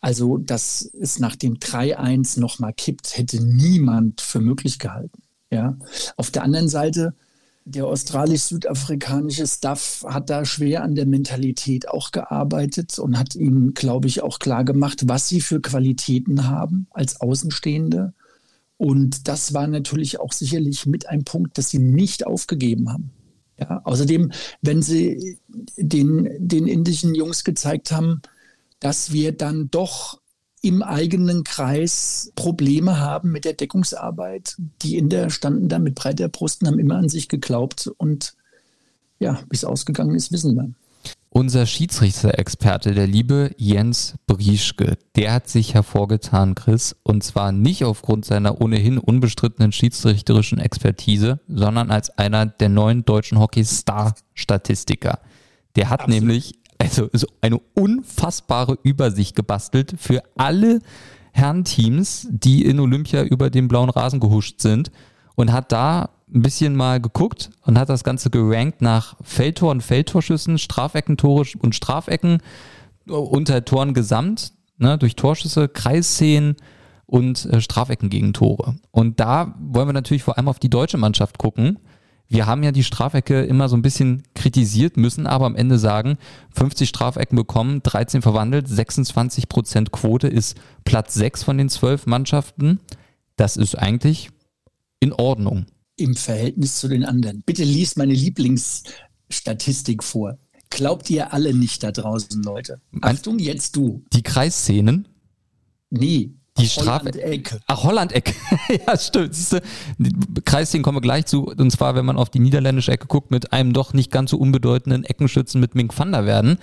also, 0.00 0.36
dass 0.36 0.90
es 1.00 1.20
nach 1.20 1.36
dem 1.36 1.58
3-1 1.58 2.40
nochmal 2.40 2.72
kippt, 2.72 3.16
hätte 3.16 3.42
niemand 3.42 4.20
für 4.20 4.40
möglich 4.40 4.78
gehalten. 4.78 5.22
Ja. 5.50 5.76
Auf 6.16 6.30
der 6.30 6.42
anderen 6.42 6.68
Seite, 6.68 7.14
der 7.64 7.86
australisch-südafrikanische 7.86 9.46
Staff 9.46 10.04
hat 10.06 10.30
da 10.30 10.44
schwer 10.44 10.82
an 10.82 10.94
der 10.94 11.06
Mentalität 11.06 11.88
auch 11.88 12.10
gearbeitet 12.10 12.98
und 12.98 13.18
hat 13.18 13.34
ihnen, 13.34 13.74
glaube 13.74 14.08
ich, 14.08 14.22
auch 14.22 14.38
klar 14.38 14.64
gemacht, 14.64 15.02
was 15.06 15.28
sie 15.28 15.40
für 15.40 15.60
Qualitäten 15.60 16.48
haben 16.48 16.86
als 16.90 17.20
Außenstehende. 17.20 18.14
Und 18.78 19.28
das 19.28 19.54
war 19.54 19.68
natürlich 19.68 20.18
auch 20.18 20.32
sicherlich 20.32 20.86
mit 20.86 21.08
ein 21.08 21.24
Punkt, 21.24 21.56
dass 21.56 21.70
sie 21.70 21.78
nicht 21.78 22.26
aufgegeben 22.26 22.90
haben. 22.90 23.12
Ja, 23.60 23.80
außerdem, 23.84 24.32
wenn 24.60 24.82
sie 24.82 25.38
den, 25.76 26.28
den 26.38 26.66
indischen 26.66 27.14
Jungs 27.14 27.44
gezeigt 27.44 27.92
haben, 27.92 28.22
dass 28.80 29.12
wir 29.12 29.30
dann 29.30 29.70
doch 29.70 30.21
im 30.62 30.82
eigenen 30.82 31.42
Kreis 31.44 32.32
Probleme 32.36 32.98
haben 32.98 33.32
mit 33.32 33.44
der 33.44 33.52
Deckungsarbeit. 33.52 34.56
Die 34.82 34.96
Inder 34.96 35.28
standen 35.28 35.68
da 35.68 35.78
mit 35.80 35.96
breiter 35.96 36.28
Brust 36.28 36.62
und 36.62 36.68
haben 36.68 36.78
immer 36.78 36.96
an 36.96 37.08
sich 37.08 37.28
geglaubt. 37.28 37.90
Und 37.98 38.34
ja, 39.18 39.40
wie 39.50 39.56
es 39.56 39.64
ausgegangen 39.64 40.14
ist, 40.14 40.30
wissen 40.30 40.54
wir. 40.54 40.70
Unser 41.30 41.66
Schiedsrichter-Experte, 41.66 42.92
der 42.92 43.06
liebe 43.06 43.52
Jens 43.56 44.14
Brieschke, 44.26 44.98
der 45.16 45.32
hat 45.32 45.48
sich 45.48 45.74
hervorgetan, 45.74 46.54
Chris, 46.54 46.94
und 47.02 47.24
zwar 47.24 47.52
nicht 47.52 47.84
aufgrund 47.84 48.24
seiner 48.24 48.60
ohnehin 48.60 48.98
unbestrittenen 48.98 49.72
schiedsrichterischen 49.72 50.58
Expertise, 50.58 51.40
sondern 51.48 51.90
als 51.90 52.10
einer 52.18 52.46
der 52.46 52.68
neuen 52.68 53.04
deutschen 53.04 53.38
Hockey-Star-Statistiker. 53.38 55.20
Der 55.74 55.88
hat 55.88 56.02
Absolut. 56.02 56.20
nämlich 56.20 56.58
also 56.82 57.08
so 57.12 57.28
eine 57.40 57.60
unfassbare 57.74 58.76
Übersicht 58.82 59.36
gebastelt 59.36 59.94
für 59.98 60.22
alle 60.36 60.80
Herrenteams, 61.32 62.26
die 62.28 62.64
in 62.64 62.80
Olympia 62.80 63.22
über 63.22 63.50
den 63.50 63.68
blauen 63.68 63.88
Rasen 63.88 64.18
gehuscht 64.18 64.60
sind 64.60 64.90
und 65.36 65.52
hat 65.52 65.70
da 65.70 66.10
ein 66.34 66.42
bisschen 66.42 66.74
mal 66.74 67.00
geguckt 67.00 67.50
und 67.64 67.78
hat 67.78 67.88
das 67.88 68.02
Ganze 68.02 68.30
gerankt 68.30 68.82
nach 68.82 69.16
Feldtor 69.22 69.70
und 69.70 69.82
Feldtorschüssen, 69.82 70.58
Strafeckentore 70.58 71.46
und 71.60 71.74
Strafecken 71.74 72.38
unter 73.06 73.64
Toren 73.64 73.94
gesamt, 73.94 74.52
ne, 74.78 74.98
durch 74.98 75.14
Torschüsse, 75.14 75.68
Kreisszenen 75.68 76.56
und 77.06 77.44
äh, 77.46 77.60
Strafecken 77.60 78.10
gegen 78.10 78.32
Tore. 78.32 78.74
Und 78.90 79.20
da 79.20 79.54
wollen 79.60 79.88
wir 79.88 79.92
natürlich 79.92 80.24
vor 80.24 80.36
allem 80.36 80.48
auf 80.48 80.58
die 80.58 80.70
deutsche 80.70 80.98
Mannschaft 80.98 81.38
gucken. 81.38 81.78
Wir 82.32 82.46
haben 82.46 82.62
ja 82.62 82.72
die 82.72 82.84
Strafecke 82.84 83.42
immer 83.42 83.68
so 83.68 83.76
ein 83.76 83.82
bisschen 83.82 84.22
kritisiert, 84.34 84.96
müssen 84.96 85.26
aber 85.26 85.46
am 85.46 85.54
Ende 85.54 85.78
sagen, 85.78 86.16
50 86.54 86.88
Strafecken 86.88 87.36
bekommen, 87.36 87.82
13 87.82 88.22
verwandelt, 88.22 88.66
26 88.68 89.48
Prozent 89.48 89.92
Quote 89.92 90.28
ist 90.28 90.56
Platz 90.84 91.14
6 91.14 91.42
von 91.42 91.58
den 91.58 91.68
12 91.68 92.06
Mannschaften. 92.06 92.80
Das 93.36 93.56
ist 93.56 93.78
eigentlich 93.78 94.30
in 95.00 95.12
Ordnung 95.12 95.66
im 95.96 96.16
Verhältnis 96.16 96.78
zu 96.78 96.88
den 96.88 97.04
anderen. 97.04 97.42
Bitte 97.42 97.64
liest 97.64 97.96
meine 97.96 98.14
Lieblingsstatistik 98.14 100.02
vor. 100.02 100.38
Glaubt 100.70 101.10
ihr 101.10 101.32
alle 101.32 101.54
nicht 101.54 101.82
da 101.82 101.92
draußen, 101.92 102.42
Leute? 102.42 102.80
Achtung, 103.02 103.38
jetzt 103.38 103.76
du. 103.76 104.02
Die 104.12 104.22
Kreisszenen? 104.22 105.06
Nee. 105.90 106.32
Die 106.58 106.68
Strafe. 106.68 107.06
Holland-Ecke. 107.06 107.60
Ach, 107.66 107.82
Holland-Ecke. 107.82 108.34
ja, 108.86 108.96
stimmt. 108.96 109.34
Siehst 109.34 109.52
du, 109.52 109.60
Kreisszenen 110.44 110.82
kommen 110.82 110.98
wir 110.98 111.02
gleich 111.02 111.26
zu. 111.26 111.46
Und 111.46 111.70
zwar, 111.70 111.94
wenn 111.94 112.04
man 112.04 112.16
auf 112.16 112.28
die 112.28 112.40
niederländische 112.40 112.92
Ecke 112.92 113.06
guckt, 113.06 113.30
mit 113.30 113.52
einem 113.52 113.72
doch 113.72 113.94
nicht 113.94 114.10
ganz 114.10 114.30
so 114.30 114.36
unbedeutenden 114.36 115.04
Eckenschützen 115.04 115.60
mit 115.60 115.74
Mink 115.74 115.98
van 115.98 116.12
der 116.12 116.26
Werden. 116.26 116.58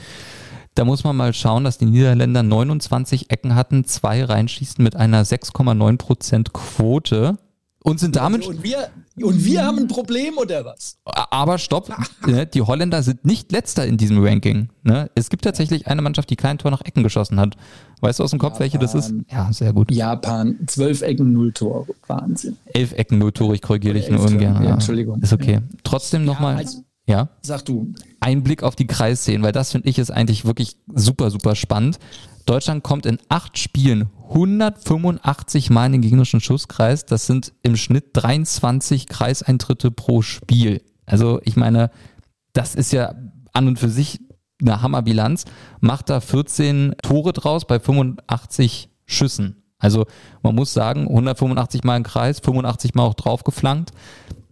Da 0.75 0.85
muss 0.85 1.03
man 1.03 1.15
mal 1.15 1.33
schauen, 1.33 1.63
dass 1.63 1.77
die 1.77 1.85
Niederländer 1.85 2.43
29 2.43 3.31
Ecken 3.31 3.55
hatten, 3.55 3.83
zwei 3.85 4.23
reinschießen 4.23 4.83
mit 4.83 4.95
einer 4.95 5.25
6,9% 5.25 6.51
Quote. 6.53 7.37
Und 7.81 7.99
sind 7.99 8.17
damit. 8.17 8.45
Und 8.45 8.61
wir, 8.61 8.89
und 9.21 9.45
wir 9.45 9.65
haben 9.65 9.77
ein 9.77 9.87
Problem 9.87 10.37
oder 10.37 10.65
was? 10.65 10.97
Aber 11.05 11.57
stopp, 11.57 11.89
ne, 12.27 12.45
die 12.45 12.61
Holländer 12.61 13.03
sind 13.03 13.23
nicht 13.23 13.53
letzter 13.53 13.85
in 13.85 13.95
diesem 13.95 14.21
Ranking. 14.21 14.69
Ne? 14.83 15.09
Es 15.15 15.29
gibt 15.29 15.45
tatsächlich 15.45 15.87
eine 15.87 16.01
Mannschaft, 16.01 16.29
die 16.29 16.35
kein 16.35 16.57
Tor 16.57 16.71
nach 16.71 16.81
Ecken 16.81 17.03
geschossen 17.03 17.39
hat. 17.39 17.55
Weißt 18.01 18.19
du 18.19 18.23
aus 18.23 18.31
dem 18.31 18.39
Kopf, 18.39 18.53
Japan, 18.53 18.59
welche 18.59 18.79
das 18.79 18.95
ist? 18.95 19.13
Ja, 19.31 19.51
sehr 19.53 19.71
gut. 19.71 19.91
Japan, 19.91 20.59
zwölf 20.67 21.01
Ecken, 21.01 21.31
null 21.31 21.53
Tor. 21.53 21.87
Wahnsinn. 22.07 22.57
Elf 22.73 22.91
Ecken, 22.93 23.17
null 23.17 23.31
Tore, 23.31 23.55
ich 23.55 23.61
korrigiere 23.61 23.93
dich 23.93 24.09
nur 24.09 24.25
ungern. 24.25 24.61
Ja, 24.61 24.73
Entschuldigung. 24.73 25.21
Ist 25.21 25.31
okay. 25.33 25.59
Trotzdem 25.83 26.25
nochmal. 26.25 26.55
Ja, 26.55 26.59
also, 26.59 26.83
ja. 27.09 27.29
Sag 27.41 27.65
du. 27.65 27.91
Ein 28.19 28.43
Blick 28.43 28.63
auf 28.63 28.75
die 28.75 28.87
Kreisszenen, 28.87 29.41
weil 29.41 29.51
das 29.51 29.71
finde 29.71 29.89
ich 29.89 29.97
ist 29.97 30.11
eigentlich 30.11 30.45
wirklich 30.45 30.77
super, 30.93 31.31
super 31.31 31.55
spannend. 31.55 31.97
Deutschland 32.45 32.83
kommt 32.83 33.05
in 33.05 33.17
acht 33.29 33.57
Spielen 33.57 34.09
185 34.29 35.71
Mal 35.71 35.87
in 35.87 35.93
den 35.93 36.01
gegnerischen 36.01 36.39
Schusskreis. 36.39 37.05
Das 37.05 37.25
sind 37.25 37.51
im 37.63 37.75
Schnitt 37.75 38.11
23 38.13 39.07
Kreiseintritte 39.07 39.89
pro 39.89 40.21
Spiel. 40.21 40.83
Also 41.07 41.41
ich 41.43 41.55
meine, 41.55 41.89
das 42.53 42.75
ist 42.75 42.93
ja 42.93 43.15
an 43.53 43.67
und 43.67 43.79
für 43.79 43.89
sich 43.89 44.19
eine 44.61 44.81
Hammerbilanz. 44.81 45.45
Macht 45.79 46.09
da 46.09 46.21
14 46.21 46.93
Tore 47.01 47.33
draus 47.33 47.65
bei 47.65 47.79
85 47.79 48.89
Schüssen. 49.07 49.63
Also 49.79 50.05
man 50.43 50.53
muss 50.53 50.73
sagen, 50.73 51.07
185 51.07 51.83
Mal 51.83 51.97
im 51.97 52.03
Kreis, 52.03 52.39
85 52.39 52.93
Mal 52.93 53.03
auch 53.03 53.15
draufgeflankt. 53.15 53.91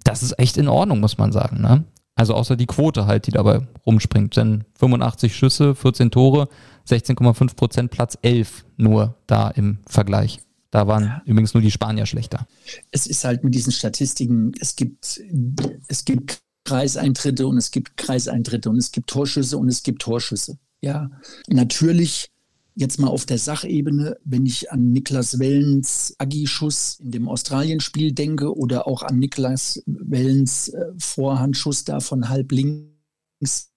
Das 0.03 0.23
ist 0.23 0.39
echt 0.39 0.57
in 0.57 0.67
Ordnung, 0.67 1.01
muss 1.01 1.19
man 1.19 1.31
sagen. 1.31 1.61
Ne? 1.61 1.83
Also 2.17 2.33
außer 2.33 2.55
die 2.55 2.65
Quote 2.65 3.05
halt, 3.05 3.27
die 3.27 3.31
dabei 3.31 3.65
rumspringt. 3.85 4.35
Denn 4.35 4.65
85 4.79 5.35
Schüsse, 5.35 5.75
14 5.75 6.11
Tore, 6.11 6.49
16,5 6.89 7.55
Prozent, 7.55 7.91
Platz 7.91 8.17
11 8.21 8.65
nur 8.75 9.15
da 9.27 9.49
im 9.49 9.77
Vergleich. 9.87 10.39
Da 10.71 10.87
waren 10.87 11.03
ja. 11.03 11.21
übrigens 11.25 11.53
nur 11.53 11.61
die 11.61 11.71
Spanier 11.71 12.05
schlechter. 12.07 12.47
Es 12.91 13.07
ist 13.07 13.23
halt 13.23 13.43
mit 13.43 13.53
diesen 13.53 13.71
Statistiken, 13.71 14.51
es 14.59 14.75
gibt, 14.75 15.21
es 15.87 16.05
gibt 16.05 16.39
Kreiseintritte 16.65 17.47
und 17.47 17.57
es 17.57 17.71
gibt 17.71 17.95
Kreiseintritte 17.95 18.69
und 18.69 18.77
es 18.77 18.91
gibt 18.91 19.09
Torschüsse 19.09 19.57
und 19.57 19.69
es 19.69 19.83
gibt 19.83 20.01
Torschüsse. 20.01 20.57
Ja, 20.81 21.09
natürlich 21.47 22.29
jetzt 22.77 22.99
mal 22.99 23.07
auf 23.07 23.25
der 23.25 23.39
Sachebene, 23.39 24.17
wenn 24.23 24.45
ich 24.45 24.71
an 24.71 24.91
Niklas 24.91 25.39
Wellens 25.39 26.15
Agi-Schuss 26.19 26.99
in 27.03 27.11
dem 27.11 27.27
Australien-Spiel 27.27 28.11
denke 28.11 28.55
oder 28.55 28.87
auch 28.87 29.01
an 29.01 29.17
Niklas 29.17 29.81
Wellens 29.87 30.69
äh, 30.69 30.85
Vorhandschuss 30.97 31.83
da 31.83 31.99
von 31.99 32.29
halb 32.29 32.51
links 32.51 33.71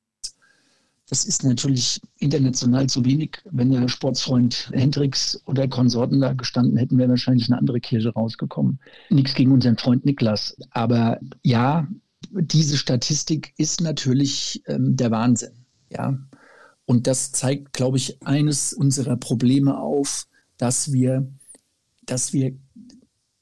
das 1.11 1.25
ist 1.25 1.43
natürlich 1.43 2.01
international 2.19 2.89
zu 2.89 3.05
wenig. 3.05 3.39
Wenn 3.51 3.73
der 3.73 3.89
Sportsfreund 3.89 4.71
Hendricks 4.73 5.43
oder 5.45 5.67
Konsorten 5.67 6.21
da 6.21 6.35
gestanden 6.35 6.77
hätten, 6.77 6.99
wäre 6.99 7.09
wahrscheinlich 7.09 7.49
eine 7.49 7.59
andere 7.59 7.81
Kirche 7.81 8.11
rausgekommen. 8.11 8.79
Nichts 9.09 9.35
gegen 9.35 9.51
unseren 9.51 9.77
Freund 9.77 10.05
Niklas. 10.05 10.57
Aber 10.71 11.19
ja, 11.43 11.89
diese 12.31 12.77
Statistik 12.77 13.53
ist 13.57 13.81
natürlich 13.81 14.63
ähm, 14.69 14.97
der 14.97 15.11
Wahnsinn. 15.11 15.51
Ja. 15.91 16.17
Und 16.91 17.07
das 17.07 17.31
zeigt, 17.31 17.73
glaube 17.73 17.99
ich, 17.99 18.21
eines 18.27 18.73
unserer 18.73 19.17
Probleme 19.17 19.79
auf, 19.79 20.27
dass 20.57 20.93
wir, 20.93 21.33
dass 22.05 22.33
wir, 22.33 22.59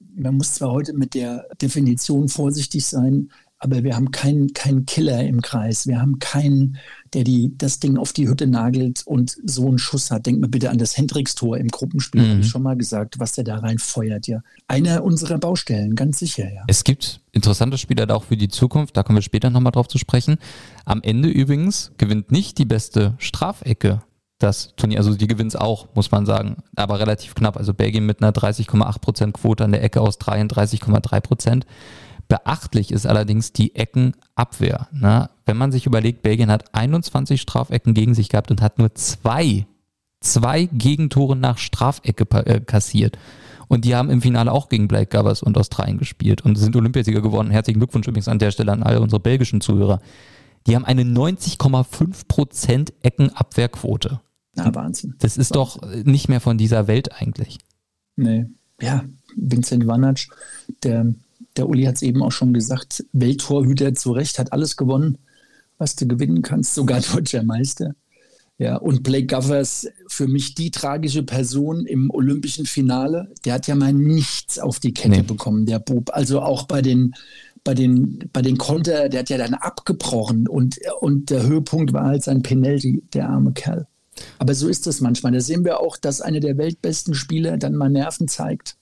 man 0.00 0.36
muss 0.36 0.52
zwar 0.52 0.70
heute 0.70 0.92
mit 0.92 1.14
der 1.14 1.48
Definition 1.54 2.28
vorsichtig 2.28 2.84
sein, 2.84 3.32
aber 3.58 3.82
wir 3.82 3.96
haben 3.96 4.10
keinen, 4.10 4.52
keinen 4.52 4.86
Killer 4.86 5.24
im 5.24 5.42
Kreis. 5.42 5.86
Wir 5.86 6.00
haben 6.00 6.18
keinen, 6.20 6.78
der 7.12 7.24
die, 7.24 7.52
das 7.56 7.80
Ding 7.80 7.96
auf 7.96 8.12
die 8.12 8.28
Hütte 8.28 8.46
nagelt 8.46 9.02
und 9.04 9.36
so 9.44 9.66
einen 9.66 9.78
Schuss 9.78 10.10
hat. 10.10 10.26
Denkt 10.26 10.40
mal 10.40 10.48
bitte 10.48 10.70
an 10.70 10.78
das 10.78 10.96
Hendricks-Tor 10.96 11.58
im 11.58 11.68
Gruppenspiel, 11.68 12.22
mhm. 12.22 12.30
habe 12.30 12.40
ich 12.40 12.48
schon 12.48 12.62
mal 12.62 12.76
gesagt, 12.76 13.18
was 13.18 13.32
der 13.32 13.44
da 13.44 13.58
reinfeuert, 13.58 14.28
ja. 14.28 14.40
Einer 14.68 15.02
unserer 15.02 15.38
Baustellen, 15.38 15.96
ganz 15.96 16.20
sicher, 16.20 16.52
ja. 16.52 16.62
Es 16.68 16.84
gibt 16.84 17.20
interessante 17.32 17.78
Spieler 17.78 18.06
da 18.06 18.14
auch 18.14 18.24
für 18.24 18.36
die 18.36 18.48
Zukunft, 18.48 18.96
da 18.96 19.02
kommen 19.02 19.18
wir 19.18 19.22
später 19.22 19.50
nochmal 19.50 19.72
drauf 19.72 19.88
zu 19.88 19.98
sprechen. 19.98 20.36
Am 20.84 21.02
Ende 21.02 21.28
übrigens 21.28 21.92
gewinnt 21.98 22.30
nicht 22.30 22.58
die 22.58 22.64
beste 22.64 23.14
Strafecke 23.18 24.02
das 24.38 24.74
Turnier. 24.76 24.98
Also 24.98 25.14
die 25.14 25.26
gewinnt 25.26 25.52
es 25.52 25.56
auch, 25.56 25.88
muss 25.94 26.10
man 26.12 26.24
sagen, 26.24 26.58
aber 26.76 27.00
relativ 27.00 27.34
knapp. 27.34 27.56
Also 27.56 27.74
Belgien 27.74 28.06
mit 28.06 28.22
einer 28.22 28.32
30,8% 28.32 29.32
Quote 29.32 29.64
an 29.64 29.72
der 29.72 29.82
Ecke 29.82 30.00
aus 30.00 30.20
33,3%. 30.20 31.64
Beachtlich 32.28 32.92
ist 32.92 33.06
allerdings 33.06 33.54
die 33.54 33.74
Eckenabwehr. 33.74 34.88
Ne? 34.92 35.30
Wenn 35.46 35.56
man 35.56 35.72
sich 35.72 35.86
überlegt, 35.86 36.22
Belgien 36.22 36.50
hat 36.50 36.74
21 36.74 37.40
Strafecken 37.40 37.94
gegen 37.94 38.14
sich 38.14 38.28
gehabt 38.28 38.50
und 38.50 38.60
hat 38.60 38.78
nur 38.78 38.94
zwei, 38.94 39.66
zwei 40.20 40.66
Gegentore 40.66 41.36
nach 41.36 41.56
Strafecke 41.56 42.26
äh, 42.44 42.60
kassiert. 42.60 43.18
Und 43.66 43.86
die 43.86 43.94
haben 43.94 44.10
im 44.10 44.20
Finale 44.20 44.52
auch 44.52 44.68
gegen 44.68 44.88
Blake 44.88 45.16
Govers 45.16 45.42
und 45.42 45.56
Australien 45.56 45.98
gespielt 45.98 46.42
und 46.42 46.56
sind 46.56 46.76
Olympiasieger 46.76 47.22
geworden. 47.22 47.50
Herzlichen 47.50 47.80
Glückwunsch 47.80 48.06
übrigens 48.06 48.28
an 48.28 48.38
der 48.38 48.50
Stelle 48.50 48.72
an 48.72 48.82
alle 48.82 49.00
unsere 49.00 49.20
belgischen 49.20 49.62
Zuhörer. 49.62 50.00
Die 50.66 50.74
haben 50.74 50.84
eine 50.84 51.02
90,5% 51.02 52.92
Eckenabwehrquote. 53.02 54.20
Na, 54.54 54.74
Wahnsinn. 54.74 55.14
Das 55.18 55.38
ist 55.38 55.54
Wahnsinn. 55.54 56.02
doch 56.02 56.04
nicht 56.04 56.28
mehr 56.28 56.40
von 56.40 56.58
dieser 56.58 56.86
Welt 56.86 57.12
eigentlich. 57.20 57.58
Nee. 58.16 58.46
Ja, 58.80 59.04
Vincent 59.36 59.86
Wanatsch, 59.86 60.28
der 60.82 61.14
der 61.56 61.68
Uli 61.68 61.84
hat 61.84 61.96
es 61.96 62.02
eben 62.02 62.22
auch 62.22 62.32
schon 62.32 62.52
gesagt, 62.52 63.04
Welttorhüter 63.12 63.94
zu 63.94 64.12
Recht, 64.12 64.38
hat 64.38 64.52
alles 64.52 64.76
gewonnen, 64.76 65.18
was 65.78 65.96
du 65.96 66.06
gewinnen 66.06 66.42
kannst, 66.42 66.74
sogar 66.74 67.00
deutscher 67.14 67.42
Meister. 67.42 67.94
Ja, 68.58 68.76
und 68.76 69.04
Blake 69.04 69.26
Govers, 69.26 69.86
für 70.08 70.26
mich 70.26 70.56
die 70.56 70.72
tragische 70.72 71.22
Person 71.22 71.86
im 71.86 72.10
olympischen 72.10 72.66
Finale, 72.66 73.32
der 73.44 73.54
hat 73.54 73.68
ja 73.68 73.76
mal 73.76 73.92
nichts 73.92 74.58
auf 74.58 74.80
die 74.80 74.92
Kette 74.92 75.18
nee. 75.18 75.22
bekommen, 75.22 75.64
der 75.64 75.78
Bub. 75.78 76.10
Also 76.12 76.40
auch 76.40 76.64
bei 76.64 76.82
den, 76.82 77.14
bei 77.62 77.74
den, 77.74 78.28
bei 78.32 78.42
den 78.42 78.58
Konter, 78.58 79.08
der 79.08 79.20
hat 79.20 79.30
ja 79.30 79.38
dann 79.38 79.54
abgebrochen 79.54 80.48
und, 80.48 80.80
und 81.00 81.30
der 81.30 81.44
Höhepunkt 81.44 81.92
war 81.92 82.06
halt 82.06 82.24
sein 82.24 82.42
Penalty, 82.42 83.04
der 83.12 83.28
arme 83.28 83.52
Kerl. 83.52 83.86
Aber 84.40 84.54
so 84.54 84.66
ist 84.66 84.88
es 84.88 85.00
manchmal. 85.00 85.30
Da 85.30 85.40
sehen 85.40 85.64
wir 85.64 85.78
auch, 85.78 85.96
dass 85.96 86.20
einer 86.20 86.40
der 86.40 86.58
weltbesten 86.58 87.14
Spieler 87.14 87.58
dann 87.58 87.76
mal 87.76 87.90
Nerven 87.90 88.26
zeigt 88.26 88.77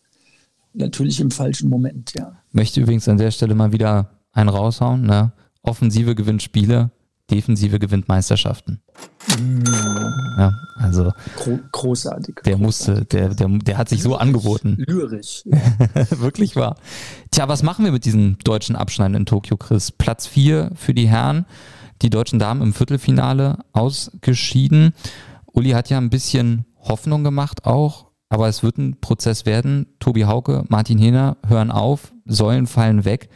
natürlich 0.76 1.20
im 1.20 1.30
falschen 1.30 1.68
Moment, 1.68 2.12
ja. 2.14 2.32
Möchte 2.52 2.80
übrigens 2.80 3.08
an 3.08 3.18
der 3.18 3.30
Stelle 3.30 3.54
mal 3.54 3.72
wieder 3.72 4.10
einen 4.32 4.48
raushauen. 4.48 5.02
Ne? 5.02 5.32
Offensive 5.62 6.14
gewinnt 6.14 6.42
Spiele, 6.42 6.90
Defensive 7.30 7.78
gewinnt 7.78 8.08
Meisterschaften. 8.08 8.80
Mm. 9.38 9.64
Ja, 10.38 10.52
also 10.76 11.12
Gro 11.36 11.58
großartig. 11.72 12.40
Der 12.44 12.58
musste, 12.58 13.04
der, 13.04 13.34
der, 13.34 13.48
der 13.48 13.78
hat 13.78 13.88
sich 13.88 14.04
lyrisch, 14.04 14.12
so 14.12 14.16
angeboten. 14.16 14.76
Lyrisch. 14.86 15.42
Wirklich 16.10 16.56
wahr. 16.56 16.76
Tja, 17.30 17.48
was 17.48 17.62
machen 17.62 17.84
wir 17.84 17.92
mit 17.92 18.04
diesem 18.04 18.38
deutschen 18.44 18.76
Abschneiden 18.76 19.16
in 19.16 19.26
Tokio, 19.26 19.56
Chris? 19.56 19.90
Platz 19.90 20.26
4 20.26 20.70
für 20.74 20.94
die 20.94 21.08
Herren 21.08 21.46
die 22.02 22.10
deutschen 22.10 22.38
Damen 22.38 22.62
im 22.62 22.74
Viertelfinale 22.74 23.58
ausgeschieden. 23.72 24.92
Uli 25.46 25.70
hat 25.70 25.88
ja 25.90 25.98
ein 25.98 26.10
bisschen 26.10 26.66
Hoffnung 26.80 27.24
gemacht 27.24 27.64
auch, 27.64 28.05
aber 28.28 28.48
es 28.48 28.62
wird 28.62 28.78
ein 28.78 29.00
Prozess 29.00 29.46
werden. 29.46 29.86
Tobi 30.00 30.24
Hauke, 30.24 30.64
Martin 30.68 30.98
Hehner 30.98 31.36
hören 31.46 31.70
auf, 31.70 32.12
Säulen 32.24 32.66
fallen 32.66 33.04
weg. 33.04 33.28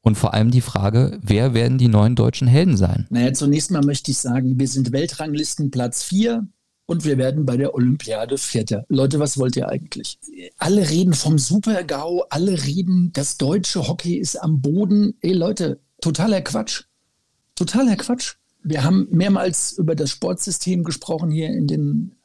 Und 0.00 0.16
vor 0.16 0.32
allem 0.32 0.50
die 0.50 0.60
Frage, 0.60 1.18
wer 1.22 1.54
werden 1.54 1.76
die 1.76 1.88
neuen 1.88 2.14
deutschen 2.14 2.48
Helden 2.48 2.76
sein? 2.76 3.06
Naja, 3.10 3.32
zunächst 3.32 3.70
mal 3.70 3.84
möchte 3.84 4.10
ich 4.10 4.18
sagen, 4.18 4.58
wir 4.58 4.68
sind 4.68 4.92
Weltranglisten 4.92 5.70
Platz 5.70 6.02
4 6.04 6.46
und 6.86 7.04
wir 7.04 7.18
werden 7.18 7.44
bei 7.44 7.56
der 7.56 7.74
Olympiade 7.74 8.38
Vierter. 8.38 8.84
Leute, 8.88 9.18
was 9.18 9.38
wollt 9.38 9.56
ihr 9.56 9.68
eigentlich? 9.68 10.18
Alle 10.56 10.88
reden 10.88 11.12
vom 11.12 11.36
Super-GAU, 11.36 12.22
alle 12.30 12.64
reden, 12.64 13.10
das 13.12 13.36
deutsche 13.36 13.86
Hockey 13.86 14.14
ist 14.14 14.36
am 14.36 14.62
Boden. 14.62 15.14
Ey 15.20 15.32
Leute, 15.32 15.80
totaler 16.00 16.40
Quatsch. 16.40 16.84
Totaler 17.56 17.96
Quatsch. 17.96 18.36
Wir 18.62 18.84
haben 18.84 19.08
mehrmals 19.10 19.72
über 19.72 19.94
das 19.94 20.10
Sportsystem 20.10 20.84
gesprochen 20.84 21.30
hier 21.30 21.48
in 21.48 21.66
den 21.66 22.17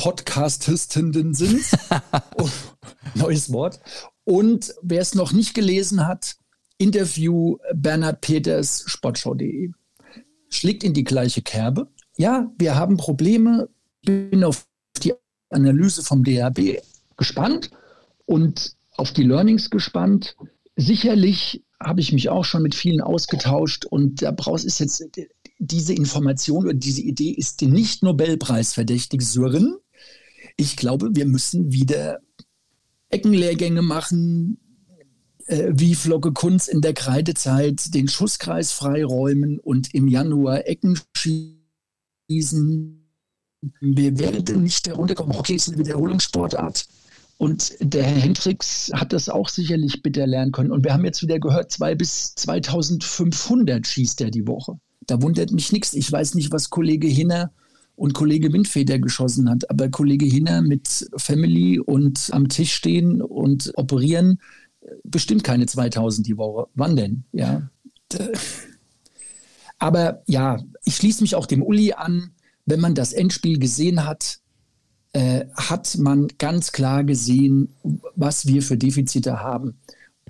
Podcastistenden 0.00 1.34
sind. 1.34 1.62
neues 3.14 3.52
Wort. 3.52 3.80
Und 4.24 4.74
wer 4.80 5.02
es 5.02 5.14
noch 5.14 5.32
nicht 5.32 5.52
gelesen 5.52 6.06
hat, 6.06 6.36
Interview 6.78 7.58
Bernhard 7.74 8.22
Peters, 8.22 8.82
sportschau.de. 8.86 9.72
Schlägt 10.48 10.84
in 10.84 10.94
die 10.94 11.04
gleiche 11.04 11.42
Kerbe. 11.42 11.88
Ja, 12.16 12.50
wir 12.58 12.76
haben 12.76 12.96
Probleme. 12.96 13.68
Ich 14.00 14.06
bin 14.06 14.42
auf 14.42 14.66
die 15.02 15.12
Analyse 15.50 16.02
vom 16.02 16.24
DHB 16.24 16.80
gespannt 17.18 17.70
und 18.24 18.74
auf 18.96 19.12
die 19.12 19.24
Learnings 19.24 19.68
gespannt. 19.68 20.34
Sicherlich 20.76 21.62
habe 21.78 22.00
ich 22.00 22.14
mich 22.14 22.30
auch 22.30 22.46
schon 22.46 22.62
mit 22.62 22.74
vielen 22.74 23.02
ausgetauscht 23.02 23.84
und 23.84 24.22
da 24.22 24.30
brauchst 24.30 24.64
ist 24.64 24.80
jetzt 24.80 25.04
diese 25.58 25.92
Information 25.92 26.64
oder 26.64 26.74
diese 26.74 27.02
Idee 27.02 27.32
ist 27.32 27.60
nicht 27.60 28.02
Nobelpreis 28.02 28.72
verdächtig, 28.72 29.20
Sören. 29.20 29.76
Ich 30.56 30.76
glaube, 30.76 31.10
wir 31.14 31.26
müssen 31.26 31.72
wieder 31.72 32.20
Eckenlehrgänge 33.08 33.82
machen, 33.82 34.58
äh, 35.46 35.72
wie 35.72 35.94
Flocke 35.94 36.32
Kunz 36.32 36.68
in 36.68 36.80
der 36.80 36.94
Kreidezeit 36.94 37.92
den 37.94 38.08
Schusskreis 38.08 38.72
freiräumen 38.72 39.58
und 39.58 39.94
im 39.94 40.08
Januar 40.08 40.66
Ecken 40.66 40.98
schießen. 42.30 42.96
Wir 43.80 44.18
werden 44.18 44.62
nicht 44.62 44.86
herunterkommen. 44.86 45.36
Hockey 45.36 45.54
ist 45.54 45.68
eine 45.68 45.78
Wiederholungssportart. 45.78 46.86
Und 47.36 47.74
der 47.80 48.04
Herr 48.04 48.20
Hendricks 48.20 48.90
hat 48.92 49.12
das 49.12 49.28
auch 49.28 49.48
sicherlich 49.48 50.02
bitter 50.02 50.26
lernen 50.26 50.52
können. 50.52 50.70
Und 50.70 50.84
wir 50.84 50.92
haben 50.92 51.04
jetzt 51.04 51.22
wieder 51.22 51.38
gehört, 51.38 51.72
zwei 51.72 51.94
bis 51.94 52.34
2500 52.34 53.86
schießt 53.86 54.20
er 54.20 54.30
die 54.30 54.46
Woche. 54.46 54.78
Da 55.06 55.22
wundert 55.22 55.50
mich 55.50 55.72
nichts. 55.72 55.94
Ich 55.94 56.12
weiß 56.12 56.34
nicht, 56.34 56.52
was 56.52 56.70
Kollege 56.70 57.08
Hinner 57.08 57.50
und 58.00 58.14
Kollege 58.14 58.50
Windfeder 58.50 58.98
geschossen 58.98 59.50
hat. 59.50 59.68
Aber 59.68 59.90
Kollege 59.90 60.24
Hinner 60.24 60.62
mit 60.62 61.06
Family 61.16 61.78
und 61.78 62.30
am 62.32 62.48
Tisch 62.48 62.72
stehen 62.72 63.20
und 63.20 63.72
operieren, 63.74 64.40
bestimmt 65.04 65.44
keine 65.44 65.66
2000 65.66 66.26
die 66.26 66.38
Woche. 66.38 66.66
Wann 66.74 66.96
denn? 66.96 67.24
Ja. 67.32 67.68
Aber 69.78 70.22
ja, 70.26 70.56
ich 70.84 70.96
schließe 70.96 71.22
mich 71.22 71.34
auch 71.34 71.44
dem 71.44 71.62
Uli 71.62 71.92
an. 71.92 72.30
Wenn 72.64 72.80
man 72.80 72.94
das 72.94 73.12
Endspiel 73.12 73.58
gesehen 73.58 74.06
hat, 74.06 74.38
äh, 75.12 75.44
hat 75.54 75.98
man 75.98 76.28
ganz 76.38 76.72
klar 76.72 77.04
gesehen, 77.04 77.68
was 78.16 78.46
wir 78.46 78.62
für 78.62 78.78
Defizite 78.78 79.40
haben. 79.40 79.78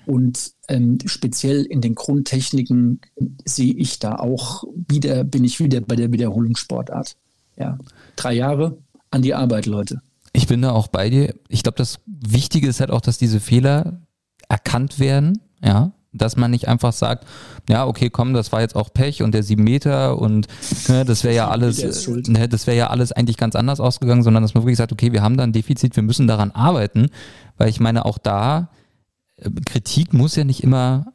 Und 0.06 0.54
ähm, 0.66 0.98
speziell 1.04 1.64
in 1.66 1.80
den 1.80 1.94
Grundtechniken 1.94 3.00
sehe 3.44 3.74
ich 3.74 4.00
da 4.00 4.16
auch 4.16 4.64
wieder, 4.88 5.22
bin 5.22 5.44
ich 5.44 5.60
wieder 5.60 5.80
bei 5.80 5.94
der 5.94 6.10
Wiederholungssportart. 6.10 7.16
Ja, 7.60 7.78
drei 8.16 8.32
Jahre 8.32 8.78
an 9.10 9.22
die 9.22 9.34
Arbeit, 9.34 9.66
Leute. 9.66 10.00
Ich 10.32 10.46
bin 10.46 10.62
da 10.62 10.70
auch 10.70 10.88
bei 10.88 11.10
dir. 11.10 11.34
Ich 11.48 11.62
glaube, 11.62 11.76
das 11.76 11.98
Wichtige 12.06 12.68
ist 12.68 12.80
halt 12.80 12.90
auch, 12.90 13.02
dass 13.02 13.18
diese 13.18 13.38
Fehler 13.38 14.00
erkannt 14.48 14.98
werden, 14.98 15.40
ja, 15.62 15.92
dass 16.12 16.36
man 16.36 16.50
nicht 16.50 16.68
einfach 16.68 16.92
sagt, 16.92 17.26
ja, 17.68 17.86
okay, 17.86 18.10
komm, 18.10 18.32
das 18.32 18.50
war 18.50 18.62
jetzt 18.62 18.74
auch 18.74 18.92
Pech 18.92 19.22
und 19.22 19.32
der 19.32 19.42
sieben 19.42 19.62
Meter 19.62 20.18
und 20.18 20.48
ne, 20.88 21.04
das 21.04 21.22
wäre 21.22 21.34
ja 21.34 21.48
alles, 21.48 22.08
ne, 22.28 22.48
das 22.48 22.66
wäre 22.66 22.76
ja 22.76 22.88
alles 22.88 23.12
eigentlich 23.12 23.36
ganz 23.36 23.54
anders 23.54 23.78
ausgegangen, 23.78 24.22
sondern 24.22 24.42
dass 24.42 24.54
man 24.54 24.64
wirklich 24.64 24.78
sagt, 24.78 24.92
okay, 24.92 25.12
wir 25.12 25.22
haben 25.22 25.36
da 25.36 25.44
ein 25.44 25.52
Defizit, 25.52 25.94
wir 25.96 26.02
müssen 26.02 26.26
daran 26.26 26.50
arbeiten, 26.50 27.10
weil 27.58 27.68
ich 27.68 27.78
meine, 27.78 28.06
auch 28.06 28.18
da, 28.18 28.70
äh, 29.36 29.50
Kritik 29.66 30.12
muss 30.12 30.34
ja 30.34 30.44
nicht 30.44 30.62
immer 30.62 31.12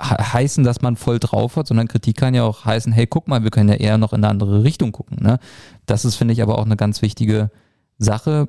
heißen, 0.00 0.64
dass 0.64 0.82
man 0.82 0.96
voll 0.96 1.18
drauf 1.18 1.56
hat, 1.56 1.66
sondern 1.66 1.88
Kritik 1.88 2.16
kann 2.16 2.34
ja 2.34 2.44
auch 2.44 2.64
heißen, 2.64 2.92
hey, 2.92 3.06
guck 3.06 3.28
mal, 3.28 3.42
wir 3.42 3.50
können 3.50 3.68
ja 3.68 3.76
eher 3.76 3.98
noch 3.98 4.12
in 4.12 4.24
eine 4.24 4.28
andere 4.28 4.62
Richtung 4.62 4.92
gucken. 4.92 5.18
Ne? 5.22 5.38
Das 5.86 6.04
ist, 6.04 6.16
finde 6.16 6.32
ich, 6.32 6.42
aber 6.42 6.58
auch 6.58 6.64
eine 6.64 6.76
ganz 6.76 7.02
wichtige 7.02 7.50
Sache, 7.98 8.46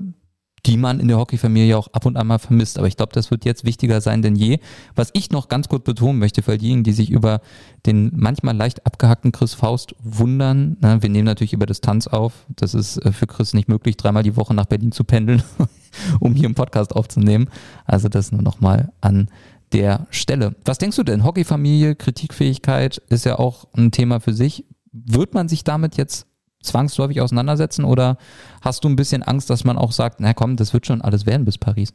die 0.66 0.78
man 0.78 1.00
in 1.00 1.08
der 1.08 1.18
Hockeyfamilie 1.18 1.78
auch 1.78 1.88
ab 1.94 2.06
und 2.06 2.18
an 2.18 2.28
mal 2.28 2.40
vermisst. 2.40 2.78
Aber 2.78 2.88
ich 2.88 2.98
glaube, 2.98 3.14
das 3.14 3.32
wird 3.32 3.46
jetzt 3.46 3.64
wichtiger 3.64 4.02
sein 4.02 4.22
denn 4.22 4.36
je. 4.36 4.60
Was 4.96 5.12
ich 5.14 5.32
noch 5.32 5.48
ganz 5.48 5.70
kurz 5.70 5.84
betonen 5.84 6.20
möchte, 6.20 6.42
für 6.42 6.58
diejenigen, 6.58 6.84
die 6.84 6.92
sich 6.92 7.10
über 7.10 7.42
den 7.86 8.12
manchmal 8.16 8.56
leicht 8.56 8.86
abgehackten 8.86 9.32
Chris 9.32 9.54
Faust 9.54 9.96
wundern, 10.00 10.76
na, 10.82 11.02
wir 11.02 11.10
nehmen 11.10 11.26
natürlich 11.26 11.54
über 11.54 11.66
Distanz 11.66 12.08
auf. 12.08 12.46
Das 12.50 12.74
ist 12.74 12.98
äh, 12.98 13.12
für 13.12 13.28
Chris 13.28 13.54
nicht 13.54 13.70
möglich, 13.70 13.98
dreimal 13.98 14.24
die 14.24 14.36
Woche 14.36 14.54
nach 14.54 14.66
Berlin 14.66 14.92
zu 14.92 15.04
pendeln, 15.04 15.44
um 16.20 16.36
hier 16.36 16.46
einen 16.46 16.56
Podcast 16.56 16.96
aufzunehmen. 16.96 17.50
Also 17.86 18.10
das 18.10 18.32
nur 18.32 18.42
nochmal 18.42 18.92
an 19.00 19.30
der 19.74 20.08
Stelle. 20.10 20.56
Was 20.66 20.78
denkst 20.78 20.98
du 20.98 21.04
denn? 21.04 21.24
Hockeyfamilie, 21.24 21.96
Kritikfähigkeit 21.96 22.98
ist 23.10 23.26
ja 23.26 23.38
auch 23.38 23.68
ein 23.74 23.92
Thema 23.92 24.20
für 24.20 24.34
sich. 24.34 24.66
Wird 24.92 25.34
man 25.34 25.50
sich 25.50 25.64
damit 25.64 25.98
jetzt 25.98 26.26
zwangsläufig 26.62 27.22
auseinandersetzen 27.22 27.86
oder 27.86 28.18
hast 28.62 28.84
du 28.84 28.90
ein 28.90 28.96
bisschen 28.96 29.24
Angst, 29.24 29.50
dass 29.50 29.64
man 29.64 29.78
auch 29.78 29.92
sagt, 29.92 30.20
na 30.20 30.34
komm, 30.34 30.56
das 30.56 30.74
wird 30.74 30.86
schon 30.86 31.02
alles 31.02 31.26
werden 31.26 31.46
bis 31.46 31.58
Paris? 31.58 31.94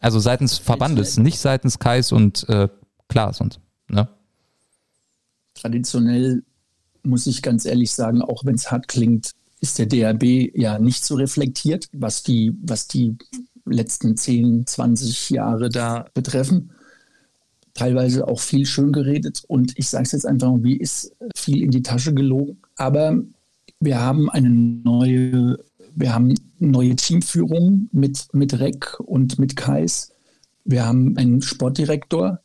Also 0.00 0.18
seitens 0.18 0.58
Verbandes, 0.58 1.18
nicht 1.18 1.38
seitens 1.38 1.78
Kais 1.78 2.12
und 2.12 2.48
äh, 2.48 2.68
Klaas 3.08 3.40
und, 3.40 3.60
ne? 3.88 4.08
Traditionell 5.54 6.42
muss 7.02 7.26
ich 7.26 7.42
ganz 7.42 7.64
ehrlich 7.64 7.92
sagen, 7.92 8.22
auch 8.22 8.44
wenn 8.44 8.54
es 8.54 8.70
hart 8.70 8.88
klingt, 8.88 9.32
ist 9.60 9.78
der 9.78 9.86
DRB 9.86 10.56
ja 10.56 10.78
nicht 10.78 11.04
so 11.04 11.16
reflektiert, 11.16 11.88
was 11.92 12.22
die, 12.22 12.56
was 12.62 12.88
die 12.88 13.18
letzten 13.70 14.16
10, 14.16 14.66
20 14.66 15.30
Jahre 15.30 15.68
da 15.68 16.06
betreffen 16.14 16.72
teilweise 17.74 18.28
auch 18.28 18.40
viel 18.40 18.66
schön 18.66 18.92
geredet 18.92 19.42
und 19.48 19.72
ich 19.78 19.88
sage 19.88 20.04
es 20.04 20.12
jetzt 20.12 20.26
einfach, 20.26 20.52
wie 20.60 20.76
ist 20.76 21.14
viel 21.34 21.62
in 21.62 21.70
die 21.70 21.82
Tasche 21.82 22.12
gelogen. 22.14 22.58
Aber 22.76 23.18
wir 23.80 24.00
haben 24.00 24.30
eine 24.30 24.50
neue, 24.50 25.58
wir 25.94 26.14
haben 26.14 26.34
neue 26.58 26.96
Teamführung 26.96 27.88
mit, 27.92 28.28
mit 28.32 28.58
Reck 28.58 28.98
und 29.00 29.38
mit 29.38 29.56
Kais. 29.56 30.12
Wir 30.64 30.84
haben 30.84 31.16
einen 31.16 31.42
Sportdirektor, 31.42 32.40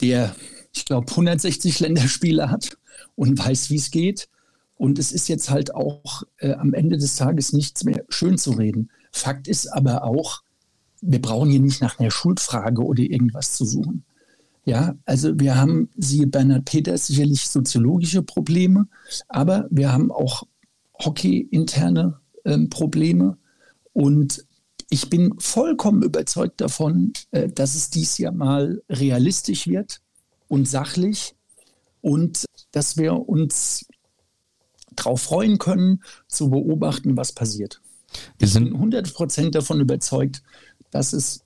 der, 0.00 0.34
ich 0.72 0.84
glaube, 0.84 1.10
160 1.10 1.80
Länderspiele 1.80 2.50
hat 2.50 2.78
und 3.14 3.38
weiß, 3.38 3.70
wie 3.70 3.76
es 3.76 3.90
geht. 3.90 4.28
Und 4.76 4.98
es 4.98 5.12
ist 5.12 5.28
jetzt 5.28 5.50
halt 5.50 5.74
auch 5.74 6.22
äh, 6.38 6.54
am 6.54 6.72
Ende 6.72 6.98
des 6.98 7.16
Tages 7.16 7.52
nichts 7.52 7.84
mehr 7.84 8.04
schön 8.08 8.38
zu 8.38 8.52
reden. 8.52 8.90
Fakt 9.12 9.46
ist 9.46 9.66
aber 9.68 10.02
auch, 10.02 10.42
wir 11.02 11.20
brauchen 11.20 11.50
hier 11.50 11.60
nicht 11.60 11.82
nach 11.82 11.98
einer 11.98 12.10
Schuldfrage 12.10 12.82
oder 12.82 13.02
irgendwas 13.02 13.54
zu 13.54 13.64
suchen. 13.64 14.04
Ja, 14.64 14.94
also 15.04 15.38
wir 15.38 15.56
haben, 15.56 15.90
siehe 15.96 16.28
Bernhard 16.28 16.64
Peters, 16.64 17.08
sicherlich 17.08 17.48
soziologische 17.48 18.22
Probleme, 18.22 18.86
aber 19.28 19.66
wir 19.70 19.92
haben 19.92 20.12
auch 20.12 20.44
Hockey-interne 21.00 22.20
ähm, 22.44 22.70
Probleme. 22.70 23.36
Und 23.92 24.46
ich 24.88 25.10
bin 25.10 25.34
vollkommen 25.38 26.02
überzeugt 26.02 26.60
davon, 26.60 27.12
äh, 27.32 27.48
dass 27.48 27.74
es 27.74 27.90
dies 27.90 28.18
Jahr 28.18 28.32
mal 28.32 28.80
realistisch 28.88 29.66
wird 29.66 30.00
und 30.46 30.68
sachlich 30.68 31.34
und 32.00 32.44
dass 32.70 32.96
wir 32.96 33.28
uns 33.28 33.86
darauf 34.94 35.22
freuen 35.22 35.58
können, 35.58 36.02
zu 36.28 36.50
beobachten, 36.50 37.16
was 37.16 37.32
passiert. 37.32 37.80
Wir 38.38 38.48
sind 38.48 38.74
100 38.74 39.12
Prozent 39.14 39.54
davon 39.54 39.80
überzeugt, 39.80 40.42
dass 40.92 41.12
es 41.12 41.42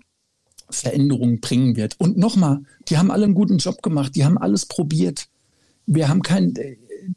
Veränderungen 0.68 1.40
bringen 1.40 1.76
wird. 1.76 1.98
Und 1.98 2.18
nochmal, 2.18 2.60
die 2.88 2.98
haben 2.98 3.10
alle 3.10 3.24
einen 3.24 3.34
guten 3.34 3.56
Job 3.56 3.82
gemacht, 3.82 4.14
die 4.14 4.24
haben 4.24 4.36
alles 4.36 4.66
probiert. 4.66 5.28
Wir 5.86 6.08
haben 6.08 6.22
kein, 6.22 6.52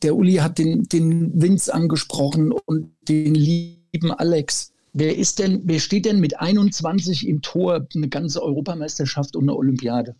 der 0.01 0.15
Uli 0.15 0.35
hat 0.35 0.57
den, 0.57 0.83
den 0.83 1.41
Vince 1.41 1.73
angesprochen 1.73 2.51
und 2.51 2.91
den 3.09 3.35
lieben 3.35 4.11
Alex. 4.11 4.71
Wer 4.93 5.17
ist 5.17 5.39
denn, 5.39 5.61
wer 5.65 5.79
steht 5.79 6.05
denn 6.05 6.19
mit 6.19 6.39
21 6.39 7.27
im 7.27 7.41
Tor 7.41 7.87
eine 7.93 8.09
ganze 8.09 8.41
Europameisterschaft 8.41 9.35
und 9.35 9.43
eine 9.43 9.55
Olympiade? 9.55 10.15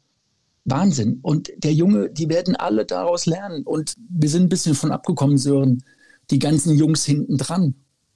Wahnsinn. 0.65 1.19
Und 1.21 1.51
der 1.57 1.73
Junge, 1.73 2.09
die 2.09 2.29
werden 2.29 2.55
alle 2.55 2.85
daraus 2.85 3.25
lernen. 3.25 3.63
Und 3.63 3.93
wir 4.09 4.29
sind 4.29 4.43
ein 4.43 4.49
bisschen 4.49 4.75
von 4.75 4.91
abgekommen, 4.91 5.37
Sören. 5.37 5.83
Die 6.31 6.39
ganzen 6.39 6.77
Jungs 6.77 7.05
hinten 7.05 7.37
dran. 7.37 7.75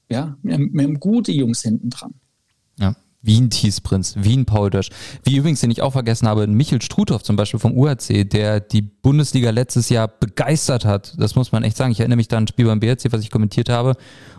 Ja, 0.10 0.38
wir 0.44 0.54
haben, 0.54 0.70
wir 0.74 0.84
haben 0.84 1.00
gute 1.00 1.32
Jungs 1.32 1.62
hinten 1.62 1.90
dran. 1.90 2.14
Wie 3.26 3.40
ein 3.40 3.50
Thies-Prinz, 3.50 4.16
wie 4.20 4.36
ein 4.36 4.46
Paul 4.46 4.70
Dösch. 4.70 4.90
Wie 5.24 5.38
übrigens, 5.38 5.62
den 5.62 5.72
ich 5.72 5.82
auch 5.82 5.94
vergessen 5.94 6.28
habe, 6.28 6.46
Michel 6.46 6.82
Struthoff 6.82 7.24
zum 7.24 7.38
Beispiel 7.38 7.60
vom 7.60 7.76
UHC, 7.76 8.26
der 8.26 8.60
die 8.60 8.82
Bundesliga 8.82 9.50
letztes 9.50 9.88
Jahr 9.88 10.10
begeistert 10.10 10.84
hat. 10.84 11.16
Das 11.18 11.36
muss 11.36 11.54
man 11.54 11.64
echt 11.64 11.78
sagen. 11.78 11.94
Ich 11.94 12.02
erinnere 12.02 12.18
mich 12.18 12.28
da 12.28 12.36
an 12.36 12.44
ein 12.44 12.48
Spiel 12.48 12.66
beim 12.66 12.82
BRC, 12.82 13.12
was 13.12 13.22
ich 13.22 13.32
kommentiert 13.32 13.70
habe. 13.70 13.96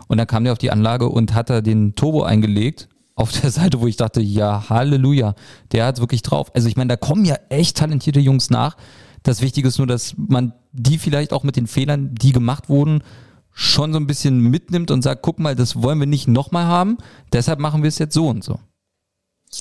Und 0.07 0.17
dann 0.17 0.27
kam 0.27 0.43
der 0.43 0.53
auf 0.53 0.59
die 0.59 0.71
Anlage 0.71 1.09
und 1.09 1.33
hat 1.33 1.49
da 1.49 1.61
den 1.61 1.95
Turbo 1.95 2.23
eingelegt 2.23 2.87
auf 3.15 3.31
der 3.31 3.49
Seite, 3.51 3.81
wo 3.81 3.87
ich 3.87 3.97
dachte, 3.97 4.21
ja, 4.21 4.69
Halleluja, 4.69 5.33
der 5.71 5.85
hat 5.85 5.99
wirklich 5.99 6.21
drauf. 6.21 6.53
Also 6.53 6.67
ich 6.67 6.77
meine, 6.77 6.89
da 6.89 6.95
kommen 6.95 7.25
ja 7.25 7.37
echt 7.49 7.77
talentierte 7.77 8.19
Jungs 8.19 8.51
nach. 8.51 8.77
Das 9.23 9.41
Wichtige 9.41 9.67
ist 9.67 9.79
nur, 9.79 9.87
dass 9.87 10.13
man 10.15 10.53
die 10.71 10.99
vielleicht 10.99 11.33
auch 11.33 11.43
mit 11.43 11.55
den 11.55 11.65
Fehlern, 11.65 12.13
die 12.13 12.31
gemacht 12.31 12.69
wurden, 12.69 13.01
schon 13.55 13.93
so 13.93 13.99
ein 13.99 14.05
bisschen 14.05 14.39
mitnimmt 14.39 14.91
und 14.91 15.01
sagt, 15.01 15.23
guck 15.23 15.39
mal, 15.39 15.55
das 15.55 15.81
wollen 15.81 15.99
wir 15.99 16.07
nicht 16.07 16.27
nochmal 16.27 16.65
haben, 16.65 16.97
deshalb 17.31 17.59
machen 17.59 17.81
wir 17.81 17.87
es 17.87 17.97
jetzt 17.97 18.13
so 18.13 18.27
und 18.27 18.43
so. 18.43 18.59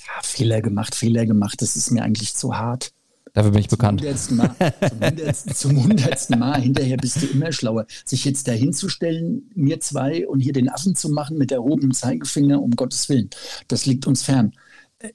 Ja, 0.01 0.23
Fehler 0.23 0.63
gemacht, 0.63 0.95
Fehler 0.95 1.27
gemacht, 1.27 1.63
das 1.63 1.77
ist 1.77 1.91
mir 1.91 2.03
eigentlich 2.03 2.35
zu 2.35 2.57
hart. 2.57 2.93
Dafür 3.35 3.51
bin 3.51 3.61
ich 3.61 3.69
zum 3.69 3.79
bekannt. 3.79 4.01
Hundertsten 4.01 4.37
Mal, 4.37 4.55
zum, 4.89 5.01
hundertsten, 5.01 5.55
zum 5.57 5.83
hundertsten 5.83 6.39
Mal, 6.39 6.61
hinterher 6.61 6.97
bist 6.97 7.21
du 7.21 7.27
immer 7.27 7.51
schlauer. 7.53 7.87
Sich 8.05 8.25
jetzt 8.25 8.47
dahinzustellen, 8.47 9.51
mir 9.55 9.81
zwei 9.81 10.27
und 10.29 10.41
hier 10.41 10.53
den 10.53 10.69
Affen 10.69 10.95
zu 10.95 11.09
machen 11.09 11.37
mit 11.37 11.51
erhobenem 11.51 11.93
Zeigefinger, 11.93 12.63
um 12.63 12.71
Gottes 12.71 13.09
Willen, 13.09 13.31
das 13.67 13.87
liegt 13.87 14.07
uns 14.07 14.23
fern. 14.23 14.53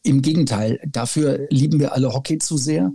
Im 0.03 0.21
Gegenteil, 0.21 0.79
dafür 0.85 1.47
lieben 1.49 1.79
wir 1.79 1.93
alle 1.93 2.13
Hockey 2.13 2.37
zu 2.37 2.57
sehr. 2.57 2.91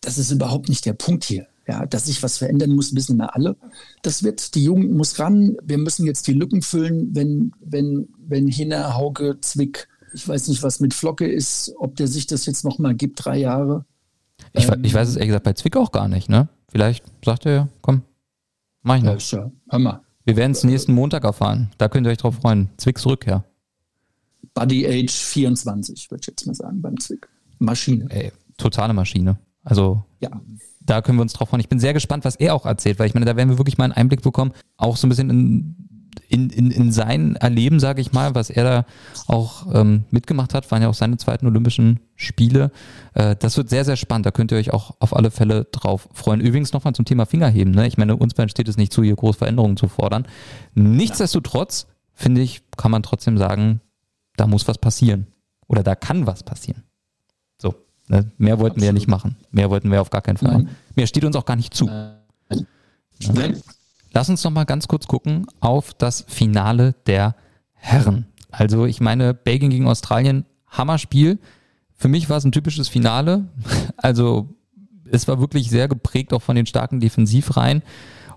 Das 0.00 0.18
ist 0.18 0.30
überhaupt 0.30 0.68
nicht 0.68 0.86
der 0.86 0.94
Punkt 0.94 1.24
hier. 1.24 1.48
Ja, 1.68 1.86
dass 1.86 2.06
sich 2.06 2.22
was 2.22 2.38
verändern 2.38 2.74
muss, 2.74 2.94
wissen 2.94 3.16
wir 3.16 3.34
alle. 3.36 3.56
Das 4.02 4.24
wird, 4.24 4.54
die 4.54 4.64
Jugend 4.64 4.92
muss 4.92 5.18
ran. 5.18 5.56
Wir 5.62 5.78
müssen 5.78 6.06
jetzt 6.06 6.26
die 6.26 6.32
Lücken 6.32 6.62
füllen, 6.62 7.14
wenn, 7.14 7.52
wenn, 7.60 8.08
wenn 8.18 8.48
Hinner, 8.48 8.96
Hauke, 8.96 9.38
Zwick, 9.40 9.86
ich 10.12 10.26
weiß 10.26 10.48
nicht, 10.48 10.62
was 10.62 10.80
mit 10.80 10.94
Flocke 10.94 11.26
ist, 11.26 11.72
ob 11.78 11.96
der 11.96 12.06
sich 12.06 12.26
das 12.26 12.46
jetzt 12.46 12.64
nochmal 12.64 12.94
gibt, 12.94 13.24
drei 13.24 13.38
Jahre. 13.38 13.84
Ich, 14.52 14.68
ähm, 14.68 14.84
ich 14.84 14.94
weiß 14.94 15.08
es 15.08 15.16
ehrlich 15.16 15.28
gesagt 15.28 15.44
bei 15.44 15.52
Zwick 15.52 15.76
auch 15.76 15.92
gar 15.92 16.08
nicht, 16.08 16.28
ne? 16.28 16.48
Vielleicht 16.68 17.04
sagt 17.24 17.46
er 17.46 17.52
ja, 17.52 17.68
komm, 17.80 18.02
mach 18.82 18.96
ich 18.96 19.02
noch. 19.02 19.20
Ja, 19.20 19.50
hör 19.68 19.78
mal. 19.78 20.00
Wir 20.24 20.36
werden 20.36 20.52
es 20.52 20.64
nächsten 20.64 20.92
Montag 20.92 21.24
erfahren. 21.24 21.70
Da 21.78 21.88
könnt 21.88 22.06
ihr 22.06 22.10
euch 22.10 22.18
drauf 22.18 22.36
freuen. 22.36 22.70
Zwicks 22.76 23.04
Rückkehr. 23.06 23.44
Buddy 24.54 24.86
Age 24.86 25.12
24, 25.12 26.10
würde 26.10 26.20
ich 26.20 26.26
jetzt 26.26 26.46
mal 26.46 26.54
sagen, 26.54 26.80
beim 26.82 26.98
Zwick. 26.98 27.28
Maschine. 27.58 28.06
Ey, 28.10 28.32
totale 28.56 28.92
Maschine. 28.92 29.38
Also 29.64 30.04
ja. 30.20 30.30
da 30.80 31.02
können 31.02 31.18
wir 31.18 31.22
uns 31.22 31.32
drauf 31.32 31.48
freuen. 31.48 31.60
Ich 31.60 31.68
bin 31.68 31.80
sehr 31.80 31.94
gespannt, 31.94 32.24
was 32.24 32.36
er 32.36 32.54
auch 32.54 32.66
erzählt, 32.66 32.98
weil 32.98 33.06
ich 33.06 33.14
meine, 33.14 33.26
da 33.26 33.36
werden 33.36 33.50
wir 33.50 33.58
wirklich 33.58 33.78
mal 33.78 33.84
einen 33.84 33.92
Einblick 33.92 34.22
bekommen, 34.22 34.52
auch 34.76 34.96
so 34.96 35.06
ein 35.06 35.10
bisschen 35.10 35.30
in 35.30 35.89
in, 36.28 36.50
in, 36.50 36.70
in 36.70 36.92
sein 36.92 37.36
Erleben, 37.36 37.80
sage 37.80 38.00
ich 38.00 38.12
mal, 38.12 38.34
was 38.34 38.50
er 38.50 38.64
da 38.64 38.86
auch 39.26 39.66
ähm, 39.74 40.04
mitgemacht 40.10 40.54
hat, 40.54 40.70
waren 40.70 40.82
ja 40.82 40.88
auch 40.88 40.94
seine 40.94 41.16
zweiten 41.16 41.46
Olympischen 41.46 42.00
Spiele. 42.16 42.70
Äh, 43.14 43.36
das 43.36 43.56
wird 43.56 43.68
sehr, 43.68 43.84
sehr 43.84 43.96
spannend. 43.96 44.26
Da 44.26 44.30
könnt 44.30 44.52
ihr 44.52 44.58
euch 44.58 44.72
auch 44.72 44.94
auf 45.00 45.16
alle 45.16 45.30
Fälle 45.30 45.66
drauf 45.72 46.08
freuen. 46.12 46.40
Übrigens 46.40 46.72
nochmal 46.72 46.94
zum 46.94 47.04
Thema 47.04 47.26
Fingerheben. 47.26 47.72
Ne? 47.72 47.86
Ich 47.86 47.98
meine, 47.98 48.16
uns 48.16 48.34
beiden 48.34 48.48
steht 48.48 48.68
es 48.68 48.76
nicht 48.76 48.92
zu, 48.92 49.02
hier 49.02 49.16
große 49.16 49.38
Veränderungen 49.38 49.76
zu 49.76 49.88
fordern. 49.88 50.26
Nichtsdestotrotz, 50.74 51.86
finde 52.12 52.42
ich, 52.42 52.62
kann 52.76 52.90
man 52.90 53.02
trotzdem 53.02 53.38
sagen, 53.38 53.80
da 54.36 54.46
muss 54.46 54.68
was 54.68 54.78
passieren. 54.78 55.26
Oder 55.66 55.82
da 55.82 55.94
kann 55.94 56.26
was 56.26 56.42
passieren. 56.42 56.84
So. 57.60 57.74
Ne? 58.08 58.30
Mehr 58.38 58.58
wollten 58.58 58.76
Absolut. 58.76 58.80
wir 58.80 58.86
ja 58.86 58.92
nicht 58.92 59.08
machen. 59.08 59.36
Mehr 59.50 59.70
wollten 59.70 59.90
wir 59.90 60.00
auf 60.00 60.10
gar 60.10 60.22
keinen 60.22 60.36
Fall 60.36 60.52
machen. 60.52 60.70
Mehr 60.96 61.06
steht 61.06 61.24
uns 61.24 61.36
auch 61.36 61.44
gar 61.44 61.56
nicht 61.56 61.74
zu. 61.74 61.86
Nein. 61.86 62.66
Ja. 63.20 63.72
Lass 64.12 64.28
uns 64.28 64.42
noch 64.42 64.50
mal 64.50 64.64
ganz 64.64 64.88
kurz 64.88 65.06
gucken 65.06 65.46
auf 65.60 65.94
das 65.94 66.24
Finale 66.26 66.94
der 67.06 67.36
Herren. 67.74 68.26
Also 68.50 68.86
ich 68.86 69.00
meine, 69.00 69.34
Belgien 69.34 69.70
gegen 69.70 69.86
Australien, 69.86 70.44
Hammerspiel. 70.68 71.38
Für 71.94 72.08
mich 72.08 72.28
war 72.28 72.38
es 72.38 72.44
ein 72.44 72.52
typisches 72.52 72.88
Finale. 72.88 73.48
Also 73.96 74.48
es 75.10 75.28
war 75.28 75.40
wirklich 75.40 75.68
sehr 75.68 75.88
geprägt 75.88 76.32
auch 76.32 76.40
von 76.40 76.56
den 76.56 76.64
starken 76.64 77.00
Defensivreihen. 77.00 77.82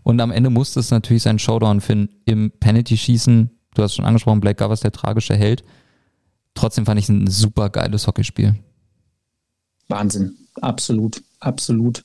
Und 0.04 0.20
am 0.20 0.32
Ende 0.32 0.50
musste 0.50 0.82
es 0.82 0.92
natürlich 0.92 1.24
sein 1.24 1.40
Showdown 1.40 1.80
finden 1.80 2.16
im 2.26 2.52
Penalty-Schießen. 2.60 3.50
Du 3.74 3.82
hast 3.82 3.96
schon 3.96 4.04
angesprochen, 4.04 4.42
Blake 4.42 4.62
Govers, 4.62 4.82
der 4.82 4.92
tragische 4.92 5.36
Held. 5.36 5.64
Trotzdem 6.54 6.86
fand 6.86 7.00
ich 7.00 7.06
es 7.06 7.10
ein 7.10 7.28
super 7.28 7.70
geiles 7.70 8.06
Hockeyspiel. 8.08 8.56
Wahnsinn. 9.88 10.36
Absolut, 10.62 11.24
absolut 11.40 12.04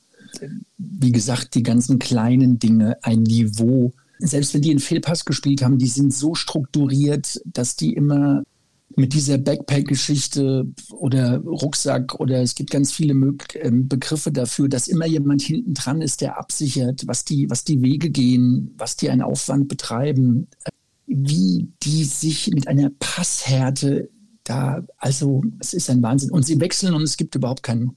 wie 0.77 1.13
gesagt, 1.13 1.55
die 1.55 1.63
ganzen 1.63 1.99
kleinen 1.99 2.59
Dinge, 2.59 2.99
ein 3.03 3.23
Niveau. 3.23 3.93
Selbst 4.19 4.55
wenn 4.55 4.63
die 4.63 4.71
einen 4.71 4.81
Fehlpass 4.81 5.25
gespielt 5.25 5.63
haben, 5.63 5.79
die 5.79 5.89
sind 5.89 6.13
so 6.13 6.35
strukturiert, 6.35 7.41
dass 7.45 7.77
die 7.77 7.93
immer 7.93 8.43
mit 8.97 9.15
dieser 9.15 9.39
Backpack-Geschichte 9.39 10.67
oder 10.91 11.39
Rucksack 11.39 12.19
oder 12.19 12.43
es 12.43 12.55
gibt 12.55 12.71
ganz 12.71 12.93
viele 12.93 13.15
ähm, 13.55 13.89
Begriffe 13.89 14.33
dafür, 14.33 14.69
dass 14.69 14.89
immer 14.89 15.07
jemand 15.07 15.43
hinten 15.43 15.75
dran 15.75 16.03
ist, 16.03 16.21
der 16.21 16.39
absichert, 16.39 17.07
was 17.07 17.25
die, 17.25 17.49
was 17.49 17.65
die 17.65 17.81
Wege 17.83 18.11
gehen, 18.11 18.75
was 18.77 18.97
die 18.97 19.09
einen 19.11 19.23
Aufwand 19.23 19.69
betreiben, 19.69 20.49
wie 21.07 21.69
die 21.83 22.05
sich 22.05 22.51
mit 22.53 22.67
einer 22.67 22.91
Passhärte 22.99 24.11
da, 24.43 24.83
also 24.97 25.43
es 25.61 25.75
ist 25.75 25.91
ein 25.91 26.03
Wahnsinn. 26.03 26.31
Und 26.31 26.45
sie 26.45 26.61
wechseln 26.61 26.95
und 26.95 27.03
es 27.03 27.17
gibt 27.17 27.35
überhaupt 27.35 27.63
keinen 27.63 27.95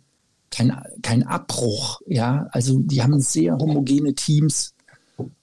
kein, 0.51 0.77
kein 1.01 1.23
Abbruch. 1.23 2.01
Ja, 2.05 2.47
also 2.51 2.79
die 2.79 3.01
haben 3.01 3.19
sehr 3.19 3.57
homogene 3.57 4.13
Teams 4.13 4.75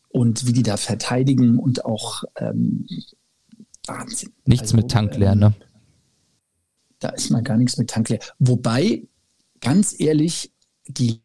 und 0.08 0.46
wie 0.46 0.52
die 0.52 0.62
da 0.62 0.76
verteidigen 0.76 1.58
und 1.58 1.84
auch 1.84 2.24
ähm, 2.36 2.86
Wahnsinn. 3.86 4.30
Nichts 4.44 4.72
also, 4.72 4.76
mit 4.76 4.94
ähm, 4.94 5.34
ne? 5.34 5.54
Da 7.00 7.10
ist 7.10 7.30
mal 7.30 7.42
gar 7.42 7.56
nichts 7.56 7.76
mit 7.78 7.90
Tankleer. 7.90 8.18
Wobei, 8.38 9.06
ganz 9.60 9.94
ehrlich, 9.98 10.52
die 10.86 11.20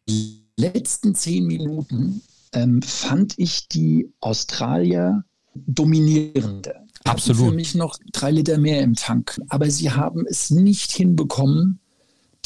letzten 0.56 1.14
zehn 1.14 1.46
Minuten 1.46 2.22
ähm, 2.52 2.80
fand 2.82 3.38
ich 3.38 3.68
die 3.68 4.12
Australier 4.20 5.24
dominierender. 5.54 6.84
Absolut. 7.04 7.50
Für 7.50 7.54
mich 7.54 7.74
noch 7.74 7.98
drei 8.12 8.30
Liter 8.30 8.58
mehr 8.58 8.82
im 8.82 8.94
Tank. 8.94 9.40
Aber 9.48 9.70
sie 9.70 9.90
haben 9.90 10.24
es 10.26 10.50
nicht 10.50 10.92
hinbekommen, 10.92 11.80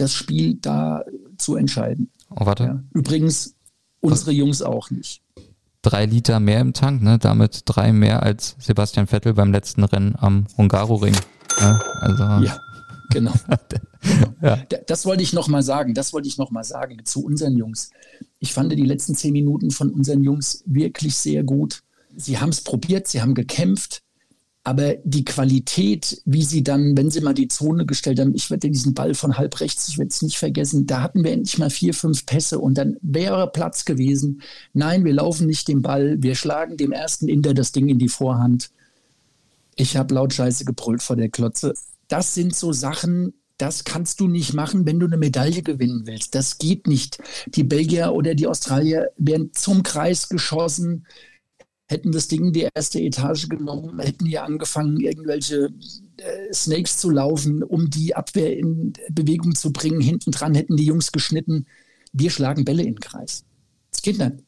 das 0.01 0.15
Spiel 0.15 0.55
da 0.55 1.05
zu 1.37 1.57
entscheiden. 1.57 2.11
Oh, 2.31 2.47
warte. 2.47 2.65
Ja. 2.65 2.83
Übrigens, 2.93 3.55
unsere 4.01 4.31
Was? 4.31 4.37
Jungs 4.37 4.63
auch 4.63 4.91
nicht. 4.91 5.23
Drei 5.83 6.07
Liter 6.07 6.41
mehr 6.41 6.61
im 6.61 6.73
Tank, 6.73 7.03
ne? 7.03 7.19
damit 7.19 7.63
drei 7.65 7.93
mehr 7.93 8.23
als 8.23 8.57
Sebastian 8.59 9.07
Vettel 9.07 9.35
beim 9.35 9.53
letzten 9.53 9.85
Rennen 9.85 10.17
am 10.17 10.47
Hungaroring. 10.57 11.15
Ja, 11.61 11.81
also. 12.01 12.23
ja 12.45 12.59
genau. 13.11 13.33
ja. 14.43 14.57
Das 14.87 15.07
wollte 15.07 15.23
ich 15.23 15.33
nochmal 15.33 15.63
sagen. 15.63 15.95
Das 15.95 16.13
wollte 16.13 16.29
ich 16.29 16.39
nochmal 16.39 16.65
sagen 16.65 17.05
zu 17.05 17.25
unseren 17.25 17.57
Jungs. 17.57 17.91
Ich 18.39 18.53
fand 18.53 18.73
die 18.73 18.85
letzten 18.85 19.15
zehn 19.15 19.33
Minuten 19.33 19.71
von 19.71 19.91
unseren 19.91 20.23
Jungs 20.23 20.63
wirklich 20.67 21.17
sehr 21.17 21.43
gut. 21.43 21.83
Sie 22.17 22.39
haben 22.39 22.51
es 22.51 22.63
probiert, 22.63 23.07
sie 23.07 23.23
haben 23.23 23.35
gekämpft, 23.35 24.03
aber 24.69 24.97
die 25.03 25.25
Qualität, 25.25 26.21
wie 26.27 26.43
sie 26.43 26.63
dann, 26.63 26.95
wenn 26.95 27.11
sie 27.11 27.23
mal 27.23 27.33
die 27.33 27.49
Zone 27.49 27.87
gestellt 27.87 28.21
haben, 28.21 28.35
ich 28.35 28.51
werde 28.51 28.69
diesen 28.69 28.93
Ball 28.93 29.15
von 29.15 29.39
halb 29.39 29.59
rechts, 29.61 29.89
ich 29.89 29.97
werde 29.97 30.11
es 30.11 30.21
nicht 30.21 30.37
vergessen, 30.37 30.87
da 30.87 31.01
hatten 31.01 31.25
wir 31.25 31.33
endlich 31.33 31.57
mal 31.57 31.71
vier, 31.71 31.95
fünf 31.95 32.27
Pässe 32.27 32.59
und 32.59 32.77
dann 32.77 32.99
wäre 33.01 33.51
Platz 33.51 33.87
gewesen. 33.87 34.43
Nein, 34.75 35.07
wir 35.07 35.15
laufen 35.15 35.47
nicht 35.47 35.69
den 35.69 35.81
Ball, 35.81 36.19
wir 36.21 36.35
schlagen 36.35 36.77
dem 36.77 36.93
ersten 36.93 37.29
Inder 37.29 37.55
das 37.55 37.73
Ding 37.73 37.89
in 37.89 37.99
die 37.99 38.11
Vorhand. 38.11 38.69
Ich 39.75 39.97
habe 39.97 40.13
laut 40.13 40.35
Scheiße 40.35 40.67
gebrüllt 40.67 41.03
vor 41.03 41.17
der 41.17 41.31
Klotze. 41.31 41.73
Das 42.09 42.35
sind 42.35 42.55
so 42.55 42.75
Sachen, 42.75 43.33
das 43.57 43.85
kannst 43.85 44.21
du 44.21 44.29
nicht 44.29 44.53
machen, 44.53 44.85
wenn 44.85 45.01
du 45.01 45.07
eine 45.07 45.17
Medaille 45.17 45.63
gewinnen 45.63 46.03
willst. 46.05 46.35
Das 46.35 46.59
geht 46.59 46.87
nicht. 46.87 47.17
Die 47.47 47.65
Belgier 47.65 48.13
oder 48.13 48.35
die 48.35 48.47
Australier 48.47 49.09
werden 49.17 49.51
zum 49.55 49.83
Kreis 49.83 50.29
geschossen 50.29 51.07
hätten 51.89 52.13
das 52.13 52.29
Ding 52.29 52.53
die 52.53 52.69
erste 52.75 53.01
Etage 53.01 53.49
genommen, 53.49 53.99
hätten 53.99 54.27
hier 54.27 54.45
angefangen, 54.45 55.01
irgendwelche 55.01 55.71
äh, 56.19 56.53
Snakes 56.53 56.99
zu 56.99 57.11
laufen, 57.11 57.63
um 57.63 57.91
die 57.91 58.15
Abwehr 58.15 58.57
in 58.57 58.93
Bewegung 59.11 59.55
zu 59.55 59.73
bringen. 59.73 60.01
Hinten 60.01 60.31
dran 60.31 60.55
hätten 60.55 60.77
die 60.77 60.85
Jungs 60.85 61.13
geschnitten. 61.13 61.67
Wir 62.13 62.31
schlagen 62.31 62.65
Bälle 62.65 62.83
in 62.83 62.95
den 62.95 63.01
Kreis. 63.01 63.45
Das 63.91 64.03
geht 64.03 64.19
nicht. 64.19 64.45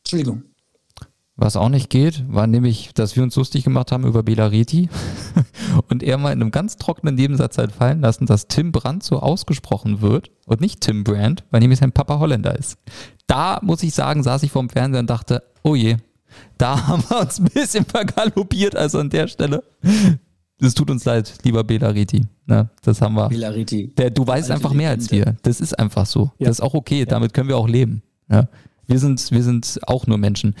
Entschuldigung. 0.00 0.44
Was 1.36 1.56
auch 1.56 1.68
nicht 1.68 1.90
geht, 1.90 2.22
war 2.28 2.46
nämlich, 2.46 2.94
dass 2.94 3.16
wir 3.16 3.22
uns 3.24 3.34
lustig 3.34 3.64
gemacht 3.64 3.90
haben 3.90 4.06
über 4.06 4.22
Belareti 4.22 4.88
und 5.88 6.04
er 6.04 6.16
mal 6.16 6.32
in 6.32 6.40
einem 6.40 6.52
ganz 6.52 6.76
trockenen 6.76 7.16
Nebensatz 7.16 7.58
halt 7.58 7.72
fallen 7.72 8.00
lassen, 8.00 8.26
dass 8.26 8.46
Tim 8.46 8.70
Brandt 8.70 9.02
so 9.02 9.18
ausgesprochen 9.18 10.00
wird 10.00 10.30
und 10.46 10.60
nicht 10.60 10.80
Tim 10.80 11.02
Brandt, 11.02 11.42
weil 11.50 11.58
nämlich 11.58 11.80
sein 11.80 11.90
Papa 11.90 12.20
Holländer 12.20 12.56
ist. 12.56 12.78
Da 13.26 13.58
muss 13.62 13.82
ich 13.82 13.94
sagen, 13.94 14.22
saß 14.22 14.44
ich 14.44 14.52
vorm 14.52 14.68
Fernseher 14.68 15.00
und 15.00 15.10
dachte, 15.10 15.42
oh 15.64 15.74
je, 15.74 15.96
da 16.58 16.86
haben 16.86 17.04
wir 17.08 17.20
uns 17.20 17.38
ein 17.38 17.44
bisschen 17.44 17.84
vergaloppiert, 17.84 18.76
also 18.76 18.98
an 18.98 19.10
der 19.10 19.28
Stelle. 19.28 19.62
Es 20.60 20.74
tut 20.74 20.90
uns 20.90 21.04
leid, 21.04 21.34
lieber 21.42 21.64
Belariti. 21.64 22.26
Ne, 22.46 22.68
das 22.82 23.00
haben 23.00 23.14
wir. 23.14 23.28
Belariti. 23.28 23.92
Der, 23.96 24.10
du 24.10 24.26
weißt 24.26 24.50
einfach 24.50 24.72
mehr 24.72 24.90
als 24.90 25.10
wir. 25.10 25.36
Das 25.42 25.60
ist 25.60 25.78
einfach 25.78 26.06
so. 26.06 26.30
Ja. 26.38 26.46
Das 26.46 26.58
ist 26.58 26.60
auch 26.60 26.74
okay. 26.74 27.00
Ja. 27.00 27.06
Damit 27.06 27.34
können 27.34 27.48
wir 27.48 27.56
auch 27.56 27.68
leben. 27.68 28.02
Ja. 28.30 28.48
Wir, 28.86 28.98
sind, 28.98 29.30
wir 29.30 29.42
sind 29.42 29.80
auch 29.86 30.06
nur 30.06 30.18
Menschen. 30.18 30.54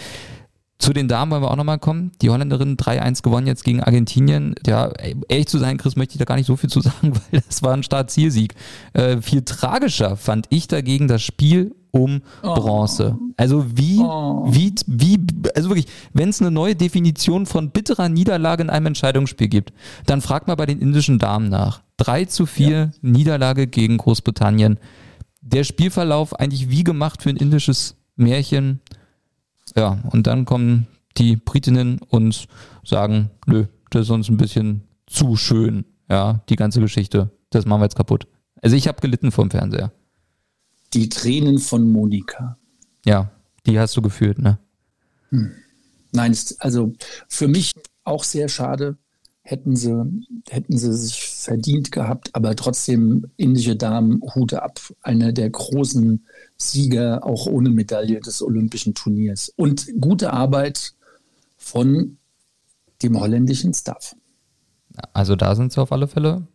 Zu 0.78 0.92
den 0.92 1.08
Damen 1.08 1.30
wollen 1.30 1.42
wir 1.42 1.50
auch 1.50 1.56
nochmal 1.56 1.78
kommen. 1.78 2.12
Die 2.20 2.30
Holländerin 2.30 2.76
3-1 2.76 3.22
gewonnen 3.22 3.46
jetzt 3.46 3.64
gegen 3.64 3.82
Argentinien. 3.82 4.54
Ja, 4.66 4.92
ehrlich 5.28 5.46
zu 5.46 5.58
sein, 5.58 5.78
Chris, 5.78 5.94
möchte 5.94 6.14
ich 6.14 6.18
da 6.18 6.24
gar 6.24 6.36
nicht 6.36 6.46
so 6.46 6.56
viel 6.56 6.70
zu 6.70 6.80
sagen, 6.82 7.12
weil 7.12 7.40
das 7.46 7.62
war 7.62 7.74
ein 7.74 7.82
Start-Zielsieg. 7.82 8.54
Äh, 8.92 9.20
viel 9.20 9.42
tragischer 9.42 10.16
fand 10.16 10.46
ich 10.50 10.66
dagegen 10.68 11.06
das 11.06 11.22
Spiel 11.22 11.74
um 11.94 12.22
oh. 12.42 12.54
Bronze. 12.54 13.16
Also 13.36 13.64
wie, 13.76 14.00
oh. 14.00 14.44
wie, 14.48 14.74
wie, 14.86 15.18
also 15.54 15.68
wirklich, 15.68 15.86
wenn 16.12 16.28
es 16.28 16.40
eine 16.40 16.50
neue 16.50 16.74
Definition 16.74 17.46
von 17.46 17.70
bitterer 17.70 18.08
Niederlage 18.08 18.64
in 18.64 18.70
einem 18.70 18.86
Entscheidungsspiel 18.86 19.48
gibt, 19.48 19.72
dann 20.06 20.20
fragt 20.20 20.48
mal 20.48 20.56
bei 20.56 20.66
den 20.66 20.80
indischen 20.80 21.18
Damen 21.18 21.48
nach. 21.48 21.82
3 21.98 22.24
zu 22.24 22.46
4 22.46 22.68
ja. 22.68 22.90
Niederlage 23.00 23.68
gegen 23.68 23.96
Großbritannien. 23.98 24.78
Der 25.40 25.62
Spielverlauf 25.62 26.38
eigentlich 26.38 26.68
wie 26.68 26.82
gemacht 26.82 27.22
für 27.22 27.30
ein 27.30 27.36
indisches 27.36 27.96
Märchen. 28.16 28.80
Ja, 29.76 29.98
und 30.10 30.26
dann 30.26 30.44
kommen 30.44 30.88
die 31.16 31.36
Britinnen 31.36 32.00
und 32.08 32.48
sagen, 32.84 33.30
nö, 33.46 33.66
das 33.90 34.02
ist 34.02 34.10
uns 34.10 34.28
ein 34.28 34.36
bisschen 34.36 34.82
zu 35.06 35.36
schön. 35.36 35.84
Ja, 36.10 36.40
die 36.48 36.56
ganze 36.56 36.80
Geschichte. 36.80 37.30
Das 37.50 37.66
machen 37.66 37.80
wir 37.80 37.84
jetzt 37.84 37.96
kaputt. 37.96 38.26
Also 38.60 38.74
ich 38.74 38.88
habe 38.88 39.00
gelitten 39.00 39.30
vom 39.30 39.50
Fernseher. 39.50 39.92
Die 40.94 41.08
Tränen 41.08 41.58
von 41.58 41.90
Monika. 41.90 42.56
Ja, 43.04 43.30
die 43.66 43.78
hast 43.78 43.96
du 43.96 44.02
gefühlt, 44.02 44.38
ne? 44.38 44.58
Hm. 45.30 45.52
Nein, 46.12 46.36
also 46.60 46.92
für 47.28 47.48
mich 47.48 47.72
auch 48.04 48.22
sehr 48.24 48.48
schade. 48.48 48.96
Hätten 49.42 49.76
sie, 49.76 49.92
hätten 50.48 50.78
sie 50.78 50.94
sich 50.94 51.20
verdient 51.22 51.92
gehabt, 51.92 52.30
aber 52.34 52.56
trotzdem 52.56 53.26
indische 53.36 53.76
Damen, 53.76 54.22
Hute 54.34 54.62
ab. 54.62 54.80
Einer 55.02 55.32
der 55.32 55.50
großen 55.50 56.24
Sieger, 56.56 57.26
auch 57.26 57.46
ohne 57.46 57.68
Medaille 57.68 58.20
des 58.20 58.40
Olympischen 58.40 58.94
Turniers. 58.94 59.52
Und 59.56 59.86
gute 60.00 60.32
Arbeit 60.32 60.94
von 61.58 62.16
dem 63.02 63.20
holländischen 63.20 63.74
Staff. 63.74 64.16
Also 65.12 65.36
da 65.36 65.54
sind 65.56 65.72
sie 65.72 65.80
auf 65.80 65.92
alle 65.92 66.08
Fälle 66.08 66.46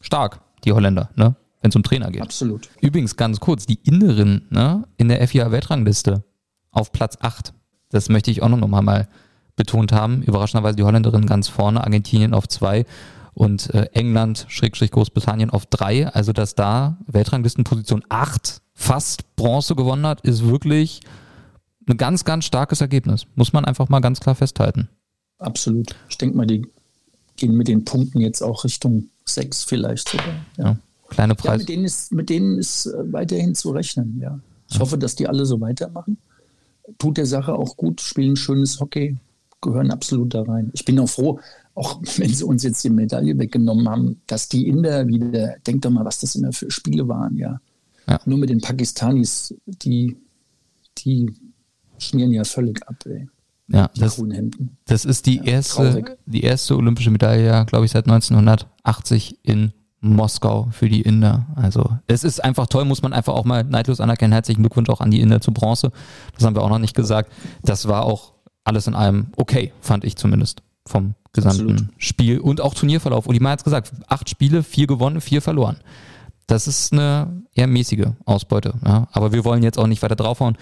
stark, 0.00 0.40
die 0.64 0.72
Holländer, 0.72 1.10
ne? 1.14 1.36
Wenn 1.66 1.70
es 1.70 1.76
um 1.76 1.82
Trainer 1.82 2.12
geht. 2.12 2.22
Absolut. 2.22 2.68
Übrigens 2.80 3.16
ganz 3.16 3.40
kurz, 3.40 3.66
die 3.66 3.80
Inneren 3.82 4.46
ne, 4.50 4.86
in 4.98 5.08
der 5.08 5.26
FIA-Weltrangliste 5.26 6.22
auf 6.70 6.92
Platz 6.92 7.18
8. 7.20 7.52
Das 7.90 8.08
möchte 8.08 8.30
ich 8.30 8.40
auch 8.40 8.48
noch 8.48 8.68
mal 8.68 9.08
betont 9.56 9.90
haben. 9.90 10.22
Überraschenderweise 10.22 10.76
die 10.76 10.84
Holländerin 10.84 11.26
ganz 11.26 11.48
vorne, 11.48 11.82
Argentinien 11.82 12.34
auf 12.34 12.46
2 12.46 12.86
und 13.34 13.74
äh, 13.74 13.88
England, 13.94 14.46
Schrägstrich 14.48 14.92
Großbritannien 14.92 15.50
auf 15.50 15.66
3. 15.66 16.06
Also, 16.06 16.32
dass 16.32 16.54
da 16.54 16.98
Weltranglistenposition 17.08 18.04
8 18.10 18.62
fast 18.72 19.34
Bronze 19.34 19.74
gewonnen 19.74 20.06
hat, 20.06 20.20
ist 20.20 20.46
wirklich 20.46 21.00
ein 21.88 21.96
ganz, 21.96 22.24
ganz 22.24 22.44
starkes 22.44 22.80
Ergebnis. 22.80 23.26
Muss 23.34 23.52
man 23.52 23.64
einfach 23.64 23.88
mal 23.88 24.00
ganz 24.00 24.20
klar 24.20 24.36
festhalten. 24.36 24.88
Absolut. 25.38 25.96
Ich 26.08 26.16
denke 26.16 26.36
mal, 26.36 26.46
die 26.46 26.64
gehen 27.34 27.56
mit 27.56 27.66
den 27.66 27.84
Punkten 27.84 28.20
jetzt 28.20 28.40
auch 28.40 28.62
Richtung 28.62 29.08
6 29.24 29.64
vielleicht 29.64 30.08
sogar. 30.10 30.26
Ja. 30.58 30.64
ja. 30.64 30.76
Kleine 31.08 31.34
Preis. 31.34 31.52
Ja, 31.52 31.58
mit, 31.58 31.68
denen 31.68 31.84
ist, 31.84 32.12
mit 32.12 32.30
denen 32.30 32.58
ist 32.58 32.86
äh, 32.86 33.12
weiterhin 33.12 33.54
zu 33.54 33.70
rechnen, 33.70 34.18
ja. 34.20 34.38
Ich 34.68 34.76
ja. 34.76 34.80
hoffe, 34.80 34.98
dass 34.98 35.14
die 35.14 35.28
alle 35.28 35.46
so 35.46 35.60
weitermachen. 35.60 36.18
Tut 36.98 37.16
der 37.16 37.26
Sache 37.26 37.54
auch 37.54 37.76
gut, 37.76 38.00
spielen 38.00 38.36
schönes 38.36 38.80
Hockey, 38.80 39.16
gehören 39.60 39.90
absolut 39.90 40.34
da 40.34 40.42
rein. 40.42 40.70
Ich 40.74 40.84
bin 40.84 40.98
auch 40.98 41.08
froh, 41.08 41.40
auch 41.74 42.00
wenn 42.16 42.32
sie 42.32 42.44
uns 42.44 42.62
jetzt 42.62 42.82
die 42.84 42.90
Medaille 42.90 43.38
weggenommen 43.38 43.88
haben, 43.88 44.20
dass 44.26 44.48
die 44.48 44.66
Inder 44.66 45.06
wieder, 45.06 45.56
denkt 45.66 45.84
doch 45.84 45.90
mal, 45.90 46.04
was 46.04 46.20
das 46.20 46.34
immer 46.34 46.52
für 46.52 46.70
Spiele 46.70 47.06
waren, 47.08 47.36
ja. 47.36 47.60
ja. 48.08 48.20
Nur 48.24 48.38
mit 48.38 48.50
den 48.50 48.60
Pakistanis, 48.60 49.54
die, 49.66 50.16
die 50.98 51.32
schmieren 51.98 52.32
ja 52.32 52.44
völlig 52.44 52.86
ab, 52.86 52.96
ey. 53.06 53.28
Ja, 53.68 53.90
das, 53.96 54.22
das 54.84 55.04
ist 55.04 55.26
die 55.26 55.38
ja, 55.38 55.44
erste, 55.44 56.16
die 56.24 56.42
erste 56.42 56.76
olympische 56.76 57.10
Medaille, 57.10 57.64
glaube 57.66 57.84
ich, 57.84 57.90
seit 57.90 58.06
1980 58.06 59.40
in 59.42 59.72
Moskau 60.14 60.68
für 60.70 60.88
die 60.88 61.02
Inder. 61.02 61.46
Also 61.56 61.98
es 62.06 62.24
ist 62.24 62.42
einfach 62.44 62.66
toll, 62.66 62.84
muss 62.84 63.02
man 63.02 63.12
einfach 63.12 63.34
auch 63.34 63.44
mal 63.44 63.64
neidlos 63.64 64.00
anerkennen. 64.00 64.32
Herzlichen 64.32 64.62
Glückwunsch 64.62 64.88
auch 64.90 65.00
an 65.00 65.10
die 65.10 65.20
Inder 65.20 65.40
zu 65.40 65.52
Bronze. 65.52 65.92
Das 66.34 66.44
haben 66.44 66.54
wir 66.54 66.62
auch 66.62 66.68
noch 66.68 66.78
nicht 66.78 66.94
gesagt. 66.94 67.32
Das 67.62 67.88
war 67.88 68.04
auch 68.04 68.32
alles 68.64 68.86
in 68.86 68.94
allem 68.94 69.28
okay, 69.36 69.72
fand 69.80 70.04
ich 70.04 70.16
zumindest 70.16 70.62
vom 70.86 71.14
gesamten 71.32 71.70
Absolut. 71.70 71.84
Spiel 71.98 72.40
und 72.40 72.60
auch 72.60 72.74
Turnierverlauf. 72.74 73.26
Uli 73.26 73.38
hat 73.40 73.60
es 73.60 73.64
gesagt, 73.64 73.92
acht 74.08 74.28
Spiele, 74.28 74.62
vier 74.62 74.86
gewonnen, 74.86 75.20
vier 75.20 75.42
verloren. 75.42 75.78
Das 76.46 76.68
ist 76.68 76.92
eine 76.92 77.42
eher 77.54 77.66
mäßige 77.66 78.06
Ausbeute. 78.24 78.74
Ja. 78.84 79.08
Aber 79.12 79.32
wir 79.32 79.44
wollen 79.44 79.62
jetzt 79.62 79.78
auch 79.78 79.86
nicht 79.86 80.02
weiter 80.02 80.16
draufhauen. 80.16 80.56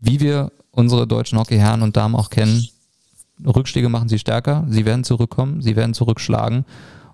Wie 0.00 0.20
wir 0.20 0.52
unsere 0.70 1.06
deutschen 1.06 1.38
Hockeyherren 1.38 1.82
und 1.82 1.96
Damen 1.96 2.14
auch 2.14 2.30
kennen, 2.30 2.66
Rückschläge 3.44 3.88
machen 3.88 4.08
sie 4.08 4.18
stärker. 4.18 4.64
Sie 4.68 4.84
werden 4.84 5.04
zurückkommen, 5.04 5.62
sie 5.62 5.76
werden 5.76 5.94
zurückschlagen. 5.94 6.64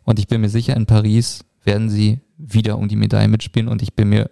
Und 0.04 0.18
ich 0.18 0.28
bin 0.28 0.40
mir 0.40 0.48
sicher, 0.48 0.76
in 0.76 0.86
Paris 0.86 1.44
werden 1.64 1.90
sie 1.90 2.20
wieder 2.36 2.78
um 2.78 2.88
die 2.88 2.96
Medaille 2.96 3.28
mitspielen 3.28 3.68
und 3.68 3.82
ich 3.82 3.94
bin 3.94 4.08
mir 4.08 4.30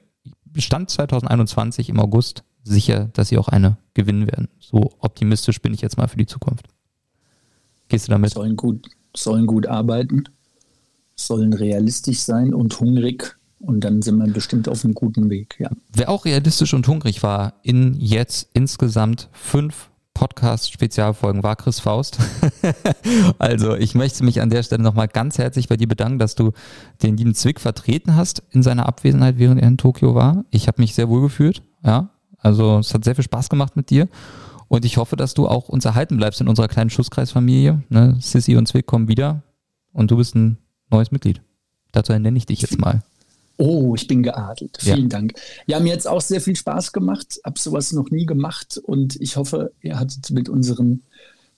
Stand 0.56 0.90
2021 0.90 1.88
im 1.88 1.98
August 2.00 2.44
sicher, 2.62 3.08
dass 3.14 3.28
sie 3.28 3.38
auch 3.38 3.48
eine 3.48 3.78
gewinnen 3.94 4.26
werden. 4.26 4.48
So 4.60 4.92
optimistisch 4.98 5.60
bin 5.60 5.74
ich 5.74 5.80
jetzt 5.80 5.96
mal 5.96 6.08
für 6.08 6.18
die 6.18 6.26
Zukunft. 6.26 6.66
Gehst 7.88 8.08
du 8.08 8.12
damit? 8.12 8.32
Sollen 8.32 8.56
gut, 8.56 8.88
sollen 9.16 9.46
gut 9.46 9.66
arbeiten, 9.66 10.24
sollen 11.14 11.52
realistisch 11.52 12.20
sein 12.20 12.54
und 12.54 12.78
hungrig 12.80 13.36
und 13.60 13.80
dann 13.80 14.02
sind 14.02 14.16
wir 14.18 14.26
bestimmt 14.26 14.68
auf 14.68 14.84
einem 14.84 14.94
guten 14.94 15.30
Weg. 15.30 15.56
Ja. 15.58 15.70
Wer 15.92 16.10
auch 16.10 16.24
realistisch 16.24 16.74
und 16.74 16.86
hungrig 16.88 17.22
war 17.22 17.54
in 17.62 17.94
jetzt 17.94 18.50
insgesamt 18.54 19.28
fünf 19.32 19.90
Podcast-Spezialfolgen 20.14 21.42
war 21.42 21.56
Chris 21.56 21.80
Faust. 21.80 22.18
also 23.38 23.74
ich 23.74 23.94
möchte 23.94 24.24
mich 24.24 24.40
an 24.40 24.50
der 24.50 24.62
Stelle 24.62 24.82
nochmal 24.82 25.08
ganz 25.08 25.38
herzlich 25.38 25.68
bei 25.68 25.76
dir 25.76 25.88
bedanken, 25.88 26.18
dass 26.18 26.34
du 26.34 26.52
den 27.02 27.16
lieben 27.16 27.34
Zwick 27.34 27.60
vertreten 27.60 28.16
hast 28.16 28.42
in 28.50 28.62
seiner 28.62 28.86
Abwesenheit, 28.86 29.38
während 29.38 29.60
er 29.60 29.68
in 29.68 29.78
Tokio 29.78 30.14
war. 30.14 30.44
Ich 30.50 30.68
habe 30.68 30.80
mich 30.80 30.94
sehr 30.94 31.08
wohl 31.08 31.22
gefühlt. 31.22 31.62
Ja, 31.84 32.10
also 32.38 32.78
es 32.78 32.92
hat 32.92 33.04
sehr 33.04 33.14
viel 33.14 33.24
Spaß 33.24 33.48
gemacht 33.48 33.76
mit 33.76 33.90
dir. 33.90 34.08
Und 34.68 34.84
ich 34.84 34.96
hoffe, 34.96 35.16
dass 35.16 35.34
du 35.34 35.48
auch 35.48 35.68
uns 35.68 35.84
erhalten 35.84 36.16
bleibst 36.16 36.40
in 36.40 36.48
unserer 36.48 36.68
kleinen 36.68 36.90
Schusskreisfamilie. 36.90 37.82
Ne? 37.88 38.16
Sissy 38.20 38.56
und 38.56 38.66
Zwick 38.66 38.86
kommen 38.86 39.08
wieder 39.08 39.42
und 39.92 40.10
du 40.10 40.16
bist 40.16 40.34
ein 40.34 40.58
neues 40.90 41.10
Mitglied. 41.10 41.42
Dazu 41.92 42.12
nenne 42.18 42.38
ich 42.38 42.46
dich 42.46 42.62
jetzt 42.62 42.80
mal. 42.80 43.02
Oh, 43.58 43.94
ich 43.94 44.06
bin 44.06 44.22
geadelt. 44.22 44.78
Vielen 44.80 45.02
ja. 45.02 45.08
Dank. 45.08 45.34
Ja, 45.66 45.80
mir 45.80 45.92
hat 45.92 46.00
es 46.00 46.06
auch 46.06 46.20
sehr 46.20 46.40
viel 46.40 46.56
Spaß 46.56 46.92
gemacht. 46.92 47.40
Hab 47.44 47.58
sowas 47.58 47.92
noch 47.92 48.10
nie 48.10 48.26
gemacht 48.26 48.80
und 48.82 49.20
ich 49.20 49.36
hoffe, 49.36 49.72
ihr 49.80 49.98
hattet 49.98 50.30
mit 50.30 50.48
unseren 50.48 51.02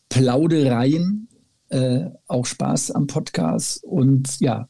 Plaudereien 0.09 1.29
äh, 1.71 2.11
auch 2.27 2.47
Spaß 2.47 2.93
am 2.93 3.07
Podcast 3.07 3.83
und 3.85 4.41
ja, 4.41 4.69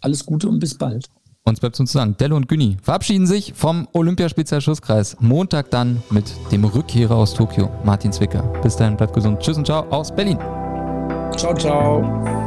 alles 0.00 0.26
Gute 0.26 0.48
und 0.48 0.58
bis 0.58 0.76
bald. 0.76 1.08
Uns 1.46 1.60
bleibt 1.60 1.78
uns 1.78 1.92
zu 1.92 1.98
sagen, 1.98 2.16
Dello 2.18 2.36
und 2.36 2.48
Günni 2.48 2.78
verabschieden 2.82 3.26
sich 3.26 3.52
vom 3.54 3.86
Olympiaspezialschusskreis. 3.92 5.18
Montag 5.20 5.70
dann 5.70 6.02
mit 6.10 6.24
dem 6.50 6.64
Rückkehrer 6.64 7.16
aus 7.16 7.34
Tokio, 7.34 7.70
Martin 7.84 8.12
Zwicker. 8.12 8.42
Bis 8.62 8.76
dahin, 8.76 8.96
bleibt 8.96 9.12
gesund. 9.12 9.40
Tschüss 9.40 9.58
und 9.58 9.66
ciao 9.66 9.84
aus 9.90 10.14
Berlin. 10.14 10.38
Ciao, 11.36 11.54
ciao. 11.54 12.43